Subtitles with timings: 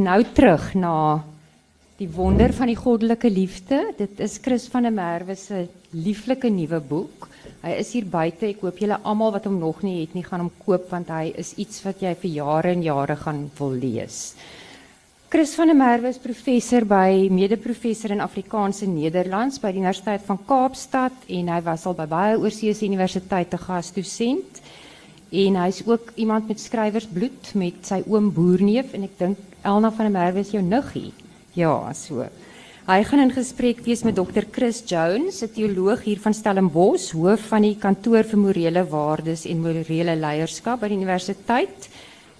[0.00, 1.20] Nou terug na
[1.98, 3.82] die wonder van die goddelike liefde.
[3.98, 7.26] Dit is Chris van der Merwe se lieflike nuwe boek.
[7.60, 8.48] Hy is hier buite.
[8.48, 11.34] Ek hoop julle almal wat hom nog nie het nie gaan hom koop want hy
[11.36, 14.32] is iets wat jy vir jare en jare gaan wil lees.
[15.28, 20.24] Chris van der Merwe is professor by mede-professor in Afrikaans en Nederlands by die Universiteit
[20.24, 24.64] van Kaapstad en hy was al by baie oorseese universiteite gasdosent.
[25.32, 30.08] En hy's ook iemand met skrywersbloed met sy oom Boerneef en ek dink Elna van
[30.08, 31.12] der Merwe is jou nuggie.
[31.54, 32.26] Ja, so.
[32.82, 34.42] Hy gaan in gesprek wees met Dr.
[34.50, 39.62] Chris Jones, 'n teoloog hier van Stellenbosch, hoof van die kantoor vir morele waardes en
[39.62, 41.88] morele leierskap by die universiteit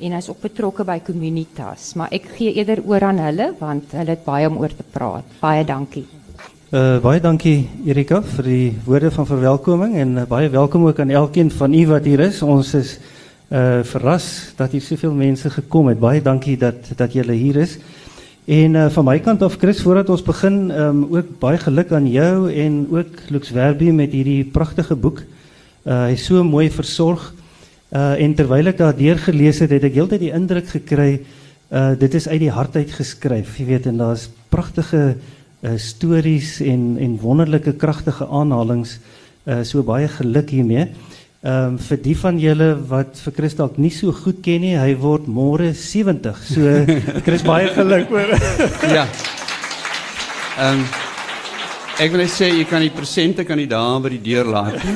[0.00, 4.11] en hy's ook betrokke by Communitas, maar ek gee eerder oor aan hulle want hulle
[4.11, 5.25] het baie om oor te praat.
[5.41, 6.06] Baie dankie.
[6.73, 11.11] Uh, baie dankie Erika vir die woorde van verwelkoming en uh, baie welkom ook aan
[11.11, 12.42] elkeen van u wat hier is.
[12.42, 12.98] Ons is
[13.52, 15.98] uh verras dat hier soveel mense gekom het.
[16.01, 17.77] Baie dankie dat dat julle hier is.
[18.45, 22.08] En uh, van my kant af Chris, voordat ons begin, um, ook baie geluk aan
[22.11, 25.23] jou en ook Lux Werby met hierdie pragtige boek.
[25.84, 27.28] Uh hy is so mooi versorg.
[27.92, 31.20] Uh en terwyl ek daardeur gelees het, het ek heeltyd die indruk gekry
[31.70, 35.17] uh dit is uit die hart uit geskryf, jy weet en daar's pragtige
[35.61, 38.97] uh stories en en wonderlike kragtige aanhalinge.
[39.45, 40.89] Uh so baie geluk hiermee.
[41.43, 44.77] Ehm um, vir die van julle wat vir Chris dalk nie so goed ken nie,
[44.79, 46.37] hy word môre 70.
[46.47, 46.75] So
[47.27, 48.31] Chris baie geluk hoor.
[48.87, 49.09] ja.
[50.55, 50.87] Ehm um,
[51.98, 54.79] ek wil net sê jy kan die presente kan nie daar by die deur laat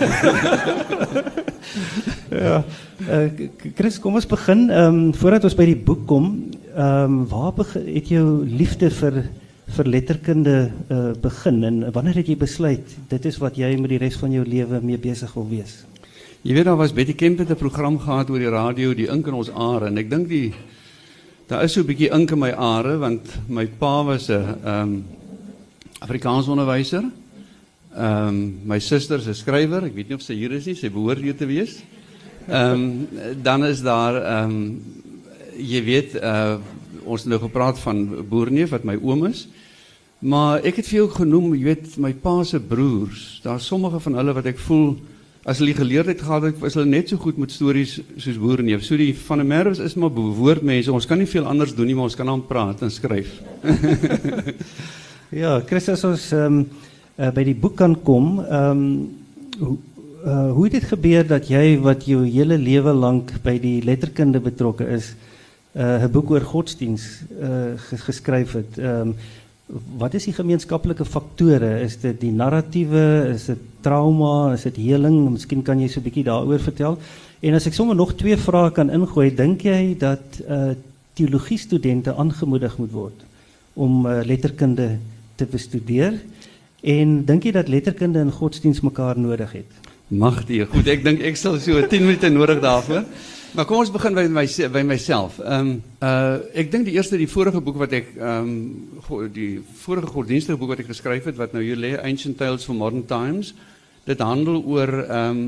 [2.47, 2.61] ja.
[2.63, 3.27] Uh,
[3.75, 4.69] Chris, kom ons begin.
[4.71, 6.31] Ehm um, voordat ons by die boek kom,
[6.77, 9.25] ehm um, waar begin het jou liefde vir
[9.81, 13.99] vir letterkunde uh, begin en wanneer het jy besluit dit is wat jy met die
[13.99, 15.81] res van jou lewe mee besig wil wees?
[16.47, 19.27] Jy weet daar was Betty Kemp het 'n program gehad oor die radio, die ink
[19.27, 20.55] in ons are en ek dink die
[21.49, 24.83] daar is so 'n bietjie ink in my are want my pa was 'n ehm
[24.83, 25.05] um,
[25.99, 27.03] Afrikaans onderwyser.
[27.97, 29.85] Ehm um, my suster is 'n skrywer.
[29.85, 31.83] Ek weet nie of sy hier is nie, sy behoort hier te wees.
[32.49, 33.09] Ehm um,
[33.43, 34.83] dan is daar ehm um,
[35.57, 36.59] jy weet uh
[37.05, 39.49] ons het nou gepraat van Boerneef wat my oom is.
[40.19, 43.41] Maar ek het jou genoem, jy weet my pa se broers.
[43.43, 44.97] Daar's sommige van hulle wat ek voel
[45.47, 48.83] as hulle geleerdheid gehad het, was hulle net so goed met stories soos boere neef.
[48.83, 50.91] So die van der Merwe is maar woordmense.
[50.93, 53.31] Ons kan nie veel anders doen nie, maar ons kan aan praat en skryf.
[55.43, 58.83] ja, Chris as ons um, uh, by die boek kan kom, ehm
[59.57, 59.77] hoe
[60.27, 64.41] uh, hoe het dit gebeur dat jy wat jou hele lewe lank by die letterkunde
[64.43, 65.13] betrokke is,
[65.79, 68.79] uh, 'n boek oor godsdiens uh, geskryf het?
[68.83, 69.15] Ehm
[69.99, 71.81] wat is die gemeenskaplike faktore?
[71.83, 75.17] Is dit die narratiewe, is dit trauma, is dit heling?
[75.37, 76.99] Miskien kan jy so 'n bietjie daaroor vertel.
[77.41, 80.75] En as ek sommer nog twee vrae kan ingooi, dink jy dat uh
[81.17, 83.21] teologie studente aangemoedig moet word
[83.73, 84.99] om uh, letterkunde
[85.37, 86.19] te bestudeer?
[86.83, 89.71] En dink jy dat letterkunde en godsdiens mekaar nodig het?
[90.09, 93.03] Mag die goed, ek dink ek sal so 10 minute nodig daarvoor.
[93.57, 95.39] Maar kom ons begin by my by myself.
[95.41, 98.51] Ehm um, uh ek dink die eerste die vorige boek wat ek ehm
[99.09, 102.69] um, die vorige godsdienstige boek wat ek geskryf het wat nou hier lê Ancient Tales
[102.69, 103.55] for Modern Times,
[104.07, 105.43] dit handel oor ehm um,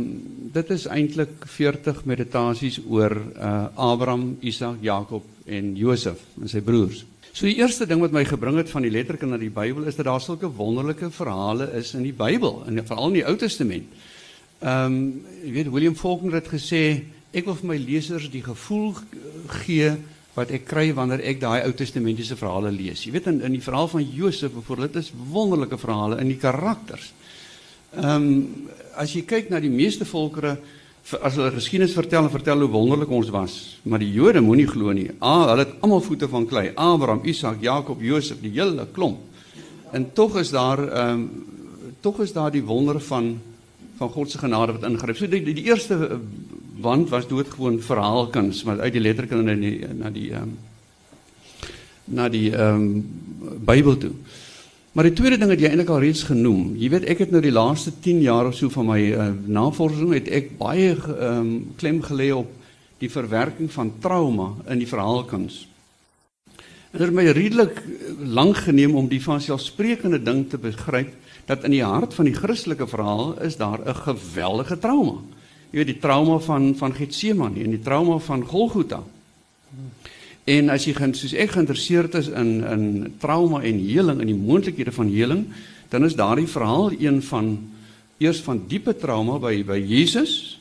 [0.48, 7.04] dit is eintlik 40 meditasies oor uh Abraham, Isak, Jakob en Josef en sy broers.
[7.32, 9.98] So die eerste ding wat my gebring het van die letterkunde na die Bybel is
[10.00, 13.92] dat daar sulke wonderlike verhale is in die Bybel en veral in die Ou Testament.
[14.58, 14.98] Ehm um,
[15.44, 16.82] weet William Faulkner het gesê
[17.30, 18.96] ek wil vir my lesers die gevoel
[19.60, 19.92] gee
[20.34, 23.04] wat ek kry wanneer ek daai Ou Testamentiese verhale lees.
[23.06, 26.40] Jy weet in in die verhaal van Josef byvoorbeeld, dit is wonderlike verhale in die
[26.42, 27.12] karakters.
[27.96, 28.66] Ehm um,
[28.98, 30.56] as jy kyk na die meeste volkere
[31.22, 33.52] as hulle geskiedenis vertel en vertel hoe wonderlik ons was,
[33.88, 35.06] maar die Jode moenie glo nie.
[35.24, 36.66] Ah, hulle het almal voete van klei.
[36.74, 39.22] Abraham, Isak, Jakob, Josef, die hele klomp.
[39.96, 41.46] En tog is daar ehm um,
[42.00, 43.38] tog is daar die wonder van
[43.98, 45.16] van God se genade wat ingryp.
[45.16, 46.20] So die, die, die eerste
[46.78, 50.58] want was doodgewoon verhaalkuns maar uit die letterkunde na die na die ehm um,
[52.04, 54.12] na die ehm um, Bybel toe.
[54.98, 56.72] Maar die tweede ding het jy eintlik al reeds genoem.
[56.74, 60.10] Jy weet ek het nou die laaste 10 jaar of so van my uh, navorsing
[60.16, 62.50] het ek baie um, klem gelê op
[62.98, 65.60] die verwerking van trauma in die verhaalkuns.
[66.90, 67.78] En dit het my redelik
[68.26, 71.14] lank geneem om die van selfsprekende ding te begryp
[71.46, 75.22] dat in die hart van die Christelike verhaal is daar 'n geweldige trauma
[75.68, 79.02] jy weet die trauma van van Getsemane en die trauma van Golgotha.
[80.48, 82.84] En as jy gaan soos ek geïnteresseerd is in in
[83.20, 85.42] trauma en heling en die moontlikhede van heling,
[85.92, 87.50] dan is daardie verhaal een van
[88.18, 90.56] eers van diepe trauma by by Jesus.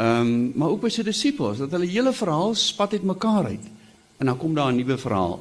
[0.00, 3.68] Ehm um, maar ook by sy disippels dat hulle hele verhaal spat uit mekaar uit.
[4.18, 5.40] En dan kom daar 'n nuwe verhaal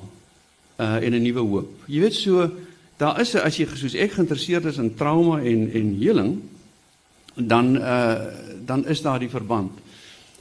[0.79, 1.71] uh en 'n nuwe hoop.
[1.88, 2.51] Jy weet so
[2.97, 6.41] daar is as jy soos ek geïnteresseerd is in trauma en en heling
[7.35, 8.15] dan uh
[8.65, 9.71] dan is daar die verband.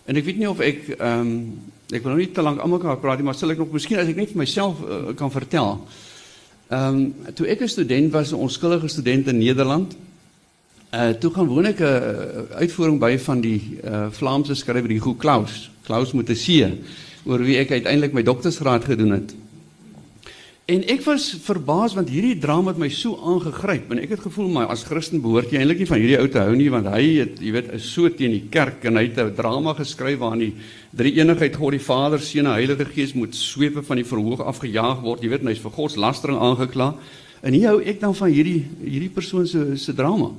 [0.04, 3.00] En ek weet nie of ek ehm um, ek wil nou nie te lank almekaar
[3.02, 5.80] praat nie, maar sal ek nog miskien as ek net vir myself uh, kan vertel.
[6.70, 9.96] Ehm um, toe ek 'n student was, 'n onskuldige student in Nederland,
[10.94, 15.14] uh toe gaan woon ek 'n uh, uitvoering by van die uh Vlaamse skrywer Hugo
[15.14, 16.70] Claus, Claus met 'n C,
[17.24, 19.34] oor wie ek uiteindelik my doktorsgraad gedoen het.
[20.70, 24.52] En ek was verbaas want hierdie drama het my so aangegryp en ek het gevoel
[24.54, 27.00] maar as Christen behoort jy eintlik nie van hierdie ou te hou nie want hy
[27.16, 30.44] het jy weet is so teen die kerk en hy het 'n drama geskryf waarin
[30.44, 30.52] die
[30.94, 35.02] drie eenigheid God die Vader, Seun en Heilige Gees moet swepe van die verhoog afgejaag
[35.02, 35.22] word.
[35.22, 36.94] Jy weet hy's vir God se lastering aangekla.
[37.42, 40.30] En hier hou ek dan van hierdie hierdie persoon se se drama.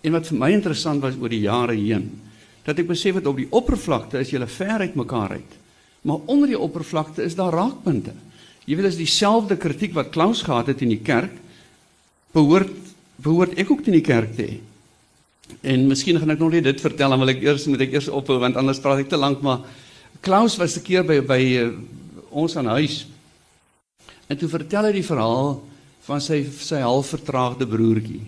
[0.00, 2.10] En wat vir my interessant was oor die jare heen,
[2.64, 5.52] dat ek besef het op die oppervlakte is julle ver uit mekaar uit.
[6.02, 8.12] Maar onder die oppervlakte is daar raakpunte.
[8.64, 11.32] Jy weet as dieselfde kritiek wat Klaus gehad het in die kerk
[12.34, 12.72] behoort
[13.24, 14.54] behoort ek ook in die kerk te hê.
[15.62, 18.08] En miskien gaan ek nog net dit vertel dan wil ek eers moet ek eers
[18.08, 19.62] ophou want anders praat ek te lank maar
[20.24, 21.70] Klaus was 'n keer by by uh,
[22.30, 23.06] ons aan huis.
[24.28, 25.60] En toe vertel hy die verhaal
[26.06, 28.24] van sy sy half vertraagde broertjie.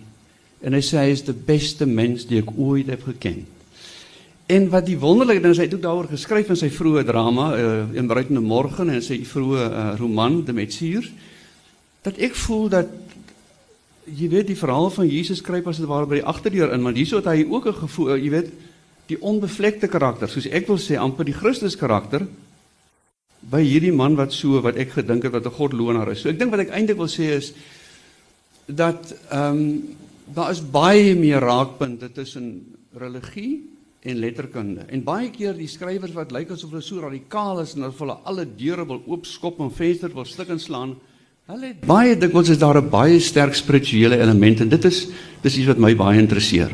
[0.61, 3.47] En hy sê hy is die beste mens die ek ooit heb geken.
[4.47, 7.49] En wat die wonderlike ding is, hy het ook daaroor geskryf in sy vroeë drama,
[7.59, 11.09] uh, in Bruitende Morgen en sy vroeë uh, roman De Metsier,
[12.07, 12.93] dat ek voel dat
[14.07, 16.95] jy weet die verhaal van Jesus skryf as dit ware by die agterdeur in, maar
[16.95, 18.55] hierso het hy ook 'n gevoel, uh, jy weet,
[19.11, 22.27] die onbevlekte karakter, soos ek wil sê amper die Christus karakter
[23.51, 26.23] by hierdie man wat so wat ek gedink het wat 'n godloonaar is.
[26.23, 27.53] So ek dink wat ek eintlik wil sê is
[28.67, 29.97] dat ehm um,
[30.35, 33.76] daar is baie meer raakpunte tussen religie
[34.07, 34.87] en letterkunde.
[34.93, 38.17] En baie keer die skrywers wat lyk asof hulle so radikaal is en of hulle
[38.25, 40.97] alle deure wil oopskop en vensters wil stik en slaan,
[41.51, 45.09] hulle het baie dikwels is daar 'n baie sterk spirituele element en dit is
[45.43, 46.71] dis iets wat my baie interesseer.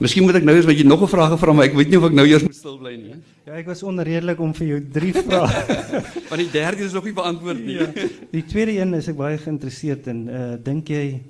[0.00, 1.98] Miskien moet ek nou eers wat jy nog 'n vraag gevra maar ek weet nie
[1.98, 3.14] of ek nou eers moet stil bly nie.
[3.46, 5.48] Ja, ek was onredelik om vir jou drie vrae.
[6.30, 7.74] Want die derde is nog nie beantwoord nie.
[7.74, 7.92] Ja.
[8.32, 10.28] Die tweede een is ek baie geïnteresseerd in.
[10.28, 11.20] Uh dink jy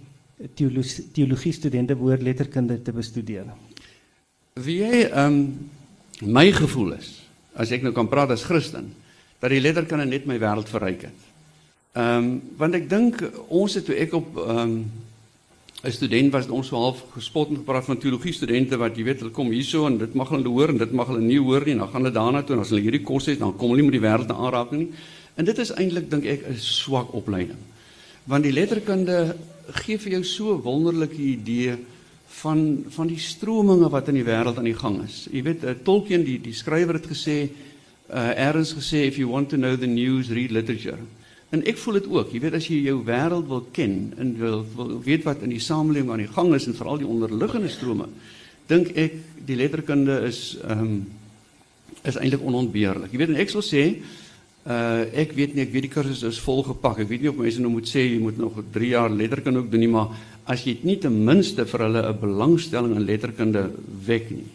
[0.55, 3.47] teologie, teologie studente behoort letterkunde te bestudeer?
[4.56, 5.41] Wie jy um,
[6.25, 7.11] my gevoel is
[7.61, 8.87] as ek nou kan praat as Christen
[9.37, 11.25] dat die letterkunde net my wêreld verryk het.
[11.93, 13.20] Ehm um, want ek dink
[13.53, 14.79] ons het toe ek op ehm um,
[15.85, 19.20] 'n student was ons so half gespot en gepraat van teologie studente wat jy weet
[19.20, 21.76] hulle kom hierso en dit mag hulle hoor en dit mag hulle nie hoor nie
[21.76, 23.91] dan gaan hulle daarna toe en as hulle hierdie kos het dan kom hulle nie
[23.91, 24.88] met die wêreld aanraak nie.
[25.37, 27.61] En dit is eintlik dink ek 'n swak opleiding.
[28.25, 29.37] Want die letterkunde
[29.85, 31.76] gee vir jou so wonderlike idee
[32.26, 35.26] van van die strominge wat in die wêreld aan die gang is.
[35.32, 37.46] Jy weet uh, Tolkien die die skrywer het gesê
[38.06, 40.99] uh eers gesê if you want to know the news read literature.
[41.55, 42.32] En ek voel dit ook.
[42.34, 45.62] Jy weet as jy jou wêreld wil ken en wil, wil weet wat in die
[45.62, 48.08] samelewing aan die gang is en veral die onderliggende strome,
[48.67, 49.14] dink ek
[49.46, 50.99] die letterkunde is ehm um,
[52.06, 53.11] is eintlik onontbeerlik.
[53.11, 53.82] Jy weet en ek sal sê
[54.67, 56.99] uh ek weet nie ek weet die kursus is volgepak.
[57.05, 59.71] Ek weet nie of mense nou moet sê jy moet nog 3 jaar letterkunde ook
[59.71, 60.17] doen nie, maar
[60.47, 63.71] as jy nie ten minste vir hulle 'n belangstelling in letterkunde
[64.07, 64.47] wek nie,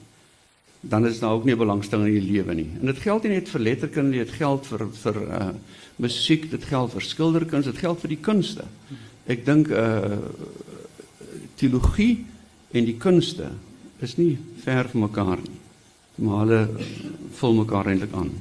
[0.81, 2.69] dan is daar ook nie 'n belangstelling in die lewe nie.
[2.81, 5.53] En dit geld nie net vir letterkunde, dit geld vir vir uh
[6.01, 8.63] musiek, dit geld vir skilderkuns, dit geld vir die kunste.
[9.27, 10.17] Ek dink uh
[11.55, 12.25] teologie
[12.73, 13.51] en die kunste
[14.01, 15.59] is nie ver van mekaar nie.
[16.15, 16.69] Maar hulle
[17.37, 18.31] vul mekaar eintlik aan.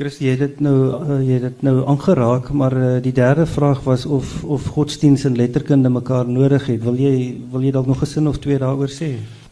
[0.00, 3.44] Chris, jy het dit nou uh, jy het dit nou aangeraak, maar uh, die derde
[3.44, 6.80] vraag was of of godsdienst en letterkunde mekaar nodig het.
[6.86, 7.12] Wil jy
[7.52, 8.56] wil jy dalk nog 'n sin of twee
[8.88, 9.10] sê?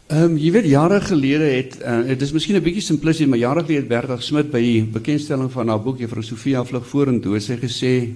[0.08, 3.38] Ehm um, jy weet jare gelede het uh, dit is miskien 'n bietjie simplisties, maar
[3.38, 7.40] jare gelede het Bertha Smit by die bekendstelling van haar boek Juffrou Sofia vlug vorentoe
[7.40, 8.08] sê gesê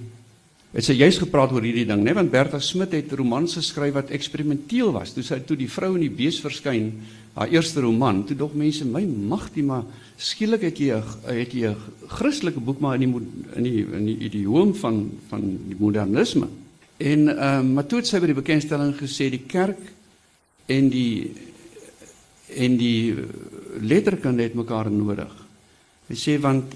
[0.72, 2.14] het sy juist gepraat oor hierdie ding, né?
[2.16, 5.12] Want Bertha Smit het romans geskryf wat eksperimenteel was.
[5.12, 6.94] Toe sy toe die vrou en die bees verskyn,
[7.36, 9.84] haar eerste roman, toe dog mense my magtie maar
[10.20, 11.76] skielik het jy het jy 'n
[12.08, 13.20] Christelike boek maar in die
[13.56, 16.48] in die in die idioom van van die modernisme.
[16.98, 19.80] En ehm um, maar toe het sy by die bekendstelling gesê die kerk
[20.66, 21.32] en die
[22.56, 23.14] en die
[23.80, 25.32] letterkunde het mekaar nodig.
[26.08, 26.74] Hy sê want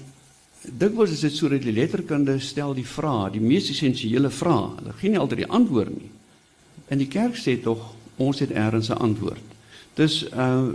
[0.61, 4.71] dikwels is dit sodat die letterkunde stel die vrae, die mees essensiële vrae.
[4.79, 6.11] Hulle gee nie altyd die antwoord nie.
[6.87, 9.43] En die kerk sê tog ons het eers 'n antwoord.
[9.95, 10.69] Dus uh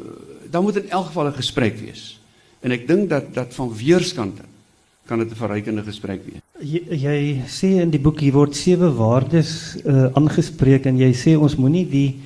[0.53, 2.21] dan moet in elk geval 'n gesprek wees.
[2.61, 4.43] En ek dink dat dat van weerskante
[5.07, 6.41] kan dit 'n verrykende gesprek wees.
[6.61, 11.39] Jy, jy sê in die boek hier word sewe waardes uh aangespreek en jy sê
[11.39, 12.21] ons moenie die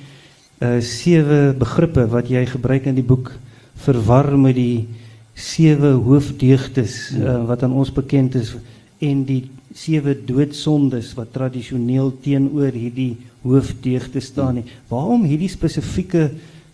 [0.61, 3.31] uh sewe begrippe wat jy gebruik in die boek
[3.75, 4.87] verwar met die
[5.37, 8.55] sewe hoofdeugtes uh, wat aan ons bekend is
[9.05, 9.43] en die
[9.77, 13.13] sewe doodsondes wat tradisioneel teenoor hierdie
[13.45, 14.65] hoofdeugte staan nie.
[14.89, 16.31] Waarom hierdie spesifieke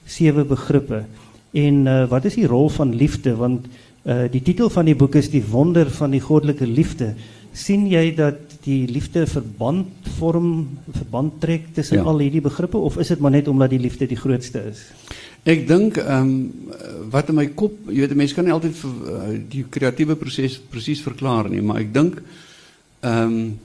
[0.08, 1.04] sewe begrippe?
[1.52, 5.20] En uh, wat is die rol van liefde want uh, die titel van die boek
[5.20, 7.14] is die wonder van die goddelike liefde.
[7.54, 12.04] sien jy dat die liefde verband vorm verband trek tussen ja.
[12.10, 14.88] al hierdie begrippe of is dit maar net omdat die liefde die grootste is?
[15.44, 18.92] Ek dink ehm um, wat in my kop, jy weet mense kan nie altyd vir,
[19.12, 22.22] uh, die kreatiewe proses presies verklaar nie, maar ek dink
[23.04, 23.60] ehm um,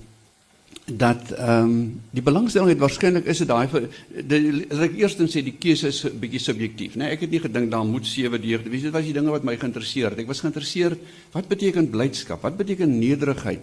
[0.89, 5.55] dat ehm um, die belangstelling het waarskynlik is dit daai dat ek eerstens sê die
[5.61, 7.05] keuse is 'n bietjie subjektief, né?
[7.05, 8.83] Nee, ek het nie gedink daar moet sewe deugde wees.
[8.83, 10.19] Dit was die dinge wat my geïnteresseer het.
[10.19, 10.99] Ek was geïnteresseerd
[11.33, 12.43] wat beteken blydskap?
[12.43, 13.61] Wat beteken nederigheid?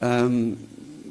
[0.00, 0.56] Ehm um,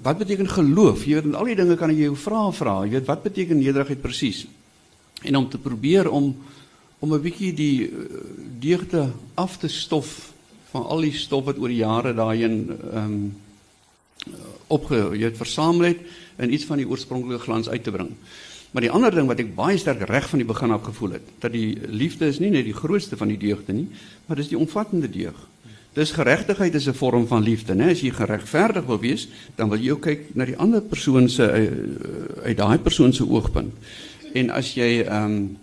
[0.03, 1.05] wat beteken geloof?
[1.05, 2.83] Jy weet, met al die dinge kan ek jou vra vra.
[2.86, 4.45] Jy weet, wat beteken nederigheid presies?
[5.21, 6.35] En om te probeer om
[6.99, 7.93] om 'n bietjie die eh,
[8.59, 10.31] deugde af te stof
[10.71, 13.35] van al die stof wat oor die jare daarin ehm um,
[14.67, 15.99] opge jy het versamel het
[16.35, 18.11] en iets van die oorspronklike glans uit te bring.
[18.71, 21.31] Maar die ander ding wat ek baie sterk reg van die begin af gevoel het,
[21.41, 23.88] dat die liefde is nie net die grootste van die deugde nie,
[24.27, 25.38] maar dis die omvattende deug.
[25.97, 27.89] Dis geregtigheid is 'n vorm van liefde, né?
[27.89, 31.43] As jy geregverdig wil wees, dan wil jy ook kyk na die ander persoon se
[31.43, 33.73] eh, uit daai persoon se oogpunt.
[34.33, 35.57] En as jy ehm um,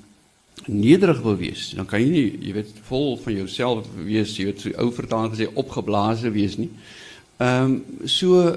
[0.66, 4.60] nederig wil wees, dan kan jy nie, jy weet, vol van jouself wees, jy weet,
[4.64, 6.70] so ou vertaling gesê opgeblaase wees nie.
[7.38, 8.56] Ehm um, so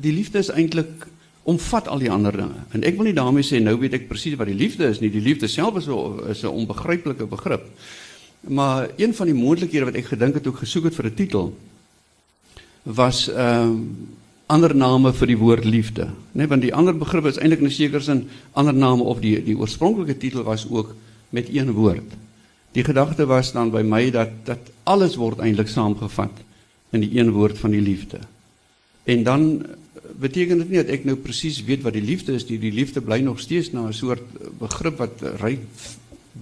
[0.00, 1.06] die liefde is eintlik
[1.42, 2.64] omvat al die ander dinge.
[2.72, 5.10] En ek wil nie daarmee sê nou weet ek presies wat die liefde is nie.
[5.12, 7.64] Die liefde self is 'n is 'n onbegryplike begrip.
[8.40, 11.14] Maar een van die moontlikhede wat ek gedink het toe ek gesoek het vir 'n
[11.14, 11.54] titel
[12.82, 14.08] was ehm um,
[14.50, 16.08] ander name vir die woord liefde.
[16.34, 19.38] Net want die ander begrip is eintlik in 'n sekere sin ander name of die
[19.44, 20.94] die oorspronklike titel was ook
[21.30, 22.10] met een woord.
[22.72, 26.42] Die gedagte was dan by my dat dat alles word eintlik saamgevat
[26.92, 28.18] in die een woord van die liefde.
[29.04, 29.66] En dan
[30.20, 32.58] beteken dit nie dat ek nou presies weet wat die liefde is nie.
[32.58, 34.22] Die liefde bly nog steeds na 'n soort
[34.58, 35.58] begrip wat ry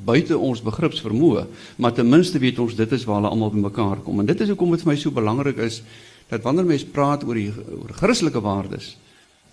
[0.04, 1.46] buite ons begripsvermoë,
[1.76, 4.20] maar ten minste weet ons dit is waar hulle almal bymekaar kom.
[4.20, 5.82] En dit is hoekom dit vir my so belangrik is
[6.28, 8.96] dat wanneer mens praat oor die oor Christelike waardes,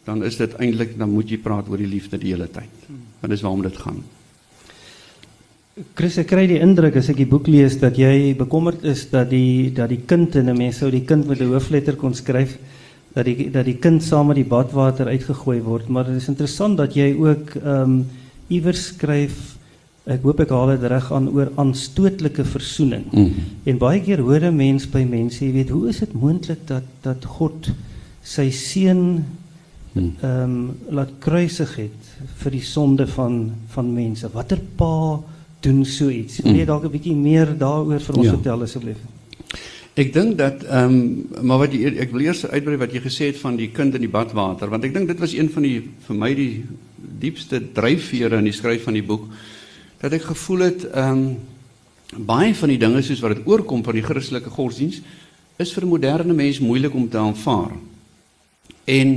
[0.06, 2.90] dan is dit eintlik dan moet jy praat oor die liefde die hele tyd.
[3.22, 4.04] Want dis waarom dit gaan.
[5.96, 9.28] Chris, ek kry die indruk as ek die boek lees dat jy bekommerd is dat
[9.28, 12.58] die dat die kind en 'n mens sou die kind met 'n hoofletter kon skryf
[13.14, 16.78] dat die dat die kind saam met die badwater uitgegooi word, maar dit is interessant
[16.78, 18.06] dat jy ook ehm um,
[18.48, 19.55] iewers skryf
[20.06, 23.06] ek hoop ek haal dit reg aan oor aanstootlike versoening.
[23.10, 23.46] Mm.
[23.66, 26.86] En baie keer hoor 'n mens by mense, jy weet, hoe is dit moontlik dat
[27.02, 27.72] dat God
[28.22, 29.26] sy seun
[29.94, 30.12] mm.
[30.22, 32.00] ehm um, laat kruisig het
[32.44, 34.30] vir die sonde van van mense?
[34.34, 35.20] Watter pa
[35.62, 36.40] doen so iets.
[36.44, 36.68] Wil jy mm.
[36.68, 38.34] dalk 'n bietjie meer daaroor vir ons ja.
[38.38, 39.02] vertel asseblief?
[39.96, 43.32] Ek dink dat ehm um, maar wat jy ek wil eers uitbrei wat jy gesê
[43.32, 45.82] het van die kind in die badwater want ek dink dit was een van die
[46.08, 46.64] vir my die
[47.20, 49.26] diepste dryfvere in die skryf van die boek
[50.02, 51.28] dat ek gevoel het ehm um,
[52.16, 55.02] baie van die dinge soos wat dit oorkom van die Christelike godsdiens
[55.60, 57.74] is vir moderne mense moeilik om te aanvaar.
[58.86, 59.16] En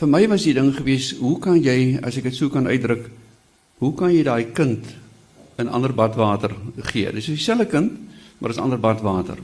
[0.00, 3.10] vir my was die ding gewees, hoe kan jy as ek dit sou kan uitdruk,
[3.84, 4.88] hoe kan jy daai kind
[5.60, 6.52] in ander badwater
[6.90, 7.12] gee.
[7.12, 7.92] Dis dieselfde kind,
[8.38, 9.40] maar dis ander badwater.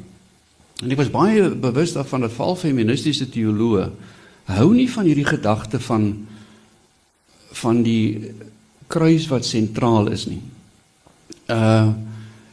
[0.82, 3.88] En ek was baie bewus daarvan dat val feministiese teoloë
[4.52, 6.12] hou nie van hierdie gedagte van
[7.52, 8.32] van die
[8.90, 10.40] kruis wat sentraal is nie.
[11.52, 11.92] Uh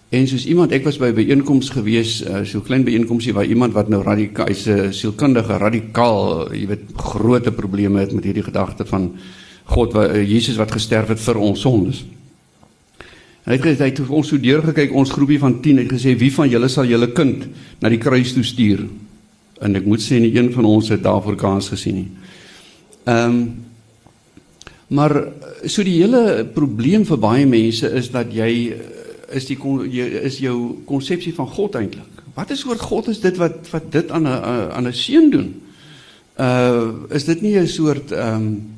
[0.10, 3.74] en soos iemand ek was by 'n byeenkoms gewees, uh, so klein byeenkomsie waar iemand
[3.74, 8.86] wat nou radikaal is 'n sielkundige radikaal, jy weet, groot probleme het met hierdie gedagte
[8.86, 9.14] van
[9.66, 12.06] God wat uh, Jesus wat gesterf het vir ons sondes.
[13.46, 16.18] Hy het gesê hy het ons so deur gekyk ons groepie van 10 het gesê
[16.18, 17.48] wie van julle sal julle kind
[17.82, 18.84] na die kruis toe stuur?
[19.62, 22.08] En ek moet sê nie een van ons het daarvoor kans gesien nie.
[23.06, 23.42] Ehm um,
[24.90, 25.14] maar
[25.66, 28.74] so die hele probleem vir baie mense is dat jy
[29.30, 29.58] is die
[29.94, 32.24] jy is jou konsepsie van God eintlik.
[32.34, 35.62] Wat is oor God is dit wat wat dit aan 'n aan 'n seun doen?
[36.40, 38.78] Uh is dit nie 'n soort ehm um,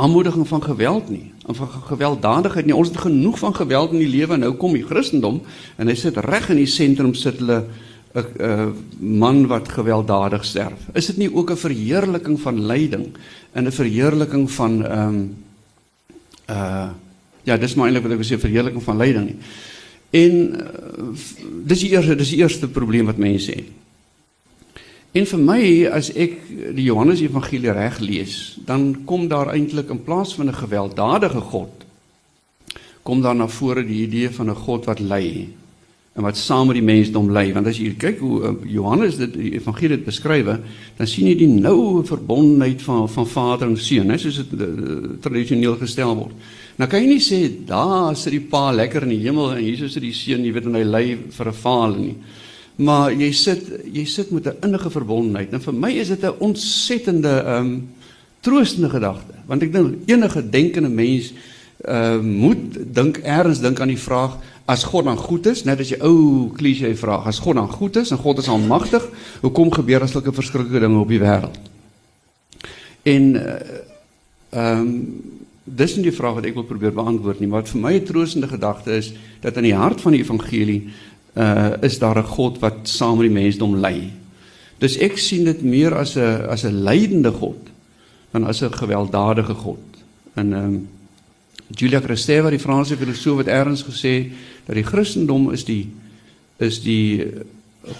[0.00, 2.74] aanmoediging van geweld nie, van gewelddadigheid nie.
[2.74, 5.40] Ons het genoeg van geweld in die lewe en nou kom die Christendom
[5.76, 7.64] en hy sit reg in die sentrum sit hulle
[8.14, 10.78] 'n man wat gewelddadig sterf.
[10.92, 13.06] Is dit nie ook 'n verheerliking van lyding
[13.52, 15.36] en 'n verheerliking van ehm um,
[16.50, 16.88] uh
[17.42, 19.36] ja, dis maar eintlik wat ek wil sê verheerliking van lyding nie.
[20.10, 21.16] En uh,
[21.64, 23.64] dis die eerste dis die eerste probleem wat mense het.
[25.12, 26.36] En vir my as ek
[26.74, 31.80] die Johannes Evangelie reg lees, dan kom daar eintlik in plaas van 'n gewelddadige God
[33.02, 35.48] kom daar na vore die idee van 'n God wat lei.
[36.18, 39.34] En wat saam met die mensdom lê want as jy kyk hoe uh, Johannes dit
[39.36, 40.48] die evangelie dit beskryf
[40.98, 45.14] dan sien jy die noue verbondenheid van van vader en seun hè soos dit uh,
[45.22, 46.34] tradisioneel gestel word.
[46.80, 49.94] Nou kan jy nie sê daar sit die pa lekker in die hemel en Jesus
[49.94, 51.04] is die seun jy weet en hy lê
[51.38, 52.16] vir 'n vaal nie.
[52.80, 55.52] Maar jy sit jy sit met 'n innige verbondenheid.
[55.52, 57.88] En vir my is dit 'n ontsettende um
[58.40, 59.34] troostende gedagte.
[59.46, 61.32] Want ek dink enige denkende mens
[61.88, 64.38] uh moet dink eers dink aan die vraag
[64.70, 67.96] as God dan goed is net as jy ou klise vraag as God dan goed
[68.00, 69.06] is en God is almagtig
[69.42, 71.60] hoekom gebeur as sulke verskriklike dinge op die wêreld
[73.14, 73.54] en uh
[74.50, 74.88] um
[75.70, 78.48] dis nie die vraag wat ek wil probeer beantwoord nie maar vir my 'n troostende
[78.50, 80.90] gedagte is dat in die hart van die evangelie
[81.34, 84.10] uh is daar 'n God wat saam met die mensdom lei.
[84.78, 87.68] Dus ek sien dit meer as 'n as 'n lydende God
[88.30, 89.82] dan as 'n gewelddadige God.
[90.34, 90.88] En ehm um,
[91.76, 94.30] Julia Kristeva, die Franse filosoof het eers gesê
[94.66, 95.86] dat die Christendom is die
[96.58, 97.26] is die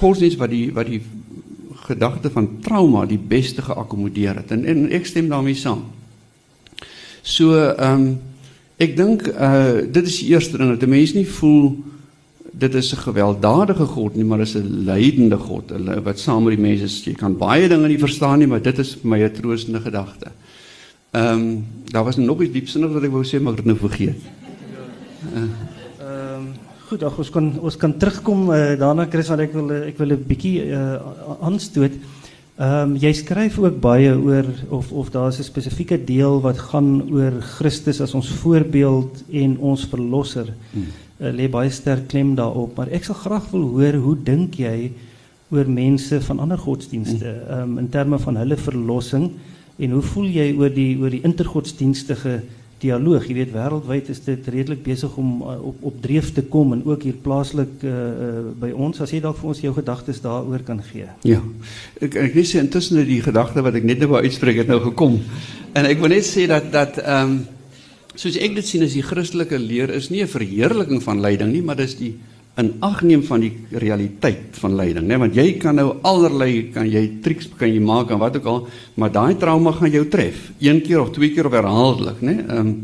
[0.01, 1.03] godsdienst wat die wat die
[1.87, 4.51] gedagte van trauma die beste geakkommodeer het.
[4.51, 5.87] En, en ek stem daarmee saam.
[7.23, 8.11] So ehm um,
[8.81, 11.77] ek dink uh dit is die eerste ding dat 'n mens nie voel
[12.53, 15.73] dit is 'n gewelddadige God nie, maar is 'n lydende God
[16.05, 17.11] wat saam met die mense.
[17.11, 20.33] Jy kan baie dinge nie verstaan nie, maar dit is vir my 'n troostende gedagte.
[21.11, 23.79] Ehm um, daar was nog iets diepsinnig wat ek wou sê, maar ek het nou
[23.79, 24.29] vergeet.
[25.35, 26.47] Ehm uh, um,
[26.87, 30.15] goed, ag ons kan ons kan terugkom uh, daarna Chris want ek wil ek wil
[30.17, 30.97] 'n bietjie uh,
[31.41, 31.99] aanstoot.
[32.61, 37.13] Ehm um, jy skryf ook baie oor of of daar's 'n spesifieke deel wat gaan
[37.13, 40.55] oor Christus as ons voorbeeld en ons verlosser.
[40.73, 40.91] Hmm
[41.21, 44.91] uh, lê baie sterk klem daarop, maar ek sal graag wil hoor hoe dink jy
[45.51, 49.33] oor mense van ander godsdienste um, in terme van hulle verlossing
[49.81, 52.41] en hoe voel jy oor die oor die intergodsdienstige
[52.81, 53.27] dialoog?
[53.29, 56.83] Jy weet wêreldwyd is dit redelik besig om uh, op op dreef te kom en
[56.89, 59.01] ook hier plaaslik uh, uh, by ons.
[59.01, 61.09] As jy dalk vir ons jou gedagtes daaroor kan gee.
[61.29, 61.41] Ja.
[62.01, 64.81] Ek ek net sê intussen die gedagte wat ek net nou wou uitspreek het nou
[64.91, 65.21] gekom.
[65.77, 67.41] En ek wil net sê dat dat ehm um,
[68.21, 71.63] soos ek dit sien as die Christelike leer is nie 'n verheerliking van lyding nie,
[71.63, 72.15] maar dis die
[72.59, 75.19] inagneem van die realiteit van lyding, né?
[75.21, 78.63] Want jy kan nou allerlei kan jy triks kan jy maak en wat ook al,
[79.01, 82.39] maar daai trauma gaan jou tref, een keer of twee keer of herhaaldelik, né?
[82.47, 82.79] Ehm um,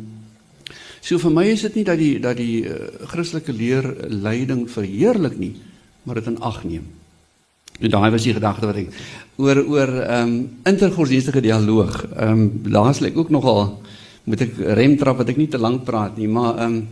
[1.06, 2.76] so vir my is dit nie dat die dat die uh,
[3.06, 5.52] Christelike leer lyding verheerlik nie,
[6.02, 6.86] maar dit in ag neem.
[7.78, 8.94] En daai was die gedagte wat ek
[9.36, 12.04] oor oor ehm um, intergodsdienstige dialoog.
[12.16, 13.82] Ehm um, laas lê ek ook nogal
[14.26, 16.86] moet ek rem trap dat ek nie te lank praat nie, maar ehm um,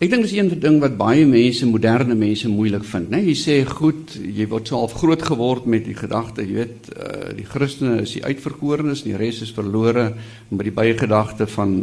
[0.00, 3.20] ek dink dis een ding wat baie mense, moderne mense moeilik vind, né?
[3.26, 7.34] Jy sê goed, jy word so half groot geword met die gedagte, jy weet, uh,
[7.36, 10.06] die Christene is die uitverkorenes, die res is verlore
[10.48, 11.76] met die baie gedagte van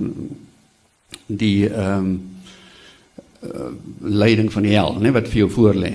[1.27, 2.17] die ehm um,
[3.45, 3.69] uh,
[4.01, 5.93] lyding van die hel, né, wat vir jou voorlê.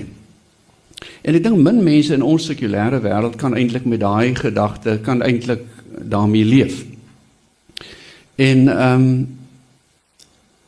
[1.27, 5.21] En ek dink min mense in ons sekulêre wêreld kan eintlik met daai gedagte kan
[5.21, 5.67] eintlik
[5.99, 6.83] daarmee leef.
[8.39, 9.15] En ehm um,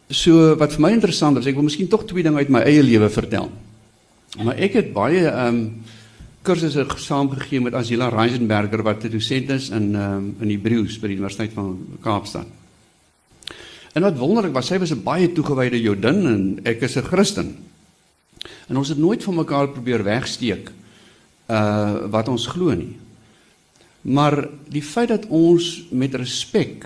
[0.09, 2.83] so wat vir my interessant is, ek wil miskien tog twee dinge uit my eie
[2.83, 3.49] lewe vertel.
[4.43, 5.67] Maar ek het baie ehm um,
[6.45, 11.07] kursusse saamgegee met Angela Reisenberger wat 'n dosent is in ehm um, in Hebreëus by
[11.07, 12.45] die Universiteit van Kaapstad.
[13.95, 17.55] En wat wonderlik was, sy was 'n baie toegewyde Jodin en ek is 'n Christen.
[18.67, 20.71] En ons het nooit van mekaar probeer wegsteek
[21.49, 22.97] uh wat ons glo nie.
[24.01, 26.85] Maar die feit dat ons met respek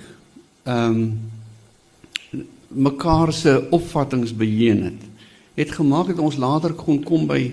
[0.63, 1.19] ehm um,
[2.69, 5.01] mekaar se opvattinge beheen het,
[5.55, 7.49] het gemaak dat ons later kon kom by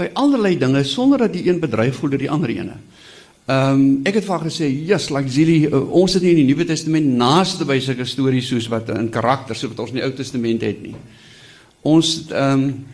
[0.00, 2.78] by allerlei dinge sonder dat die een bedryf voel deur die ander ene.
[3.50, 6.54] Ehm um, ek het vir gesê, "Yes, like Zili, uh, ons het nie in die
[6.54, 10.04] Nuwe Testament naaste by sulke stories soos wat in karakter so wat ons in die
[10.04, 10.94] Ou Testament het nie."
[11.82, 12.84] Ons ehm um,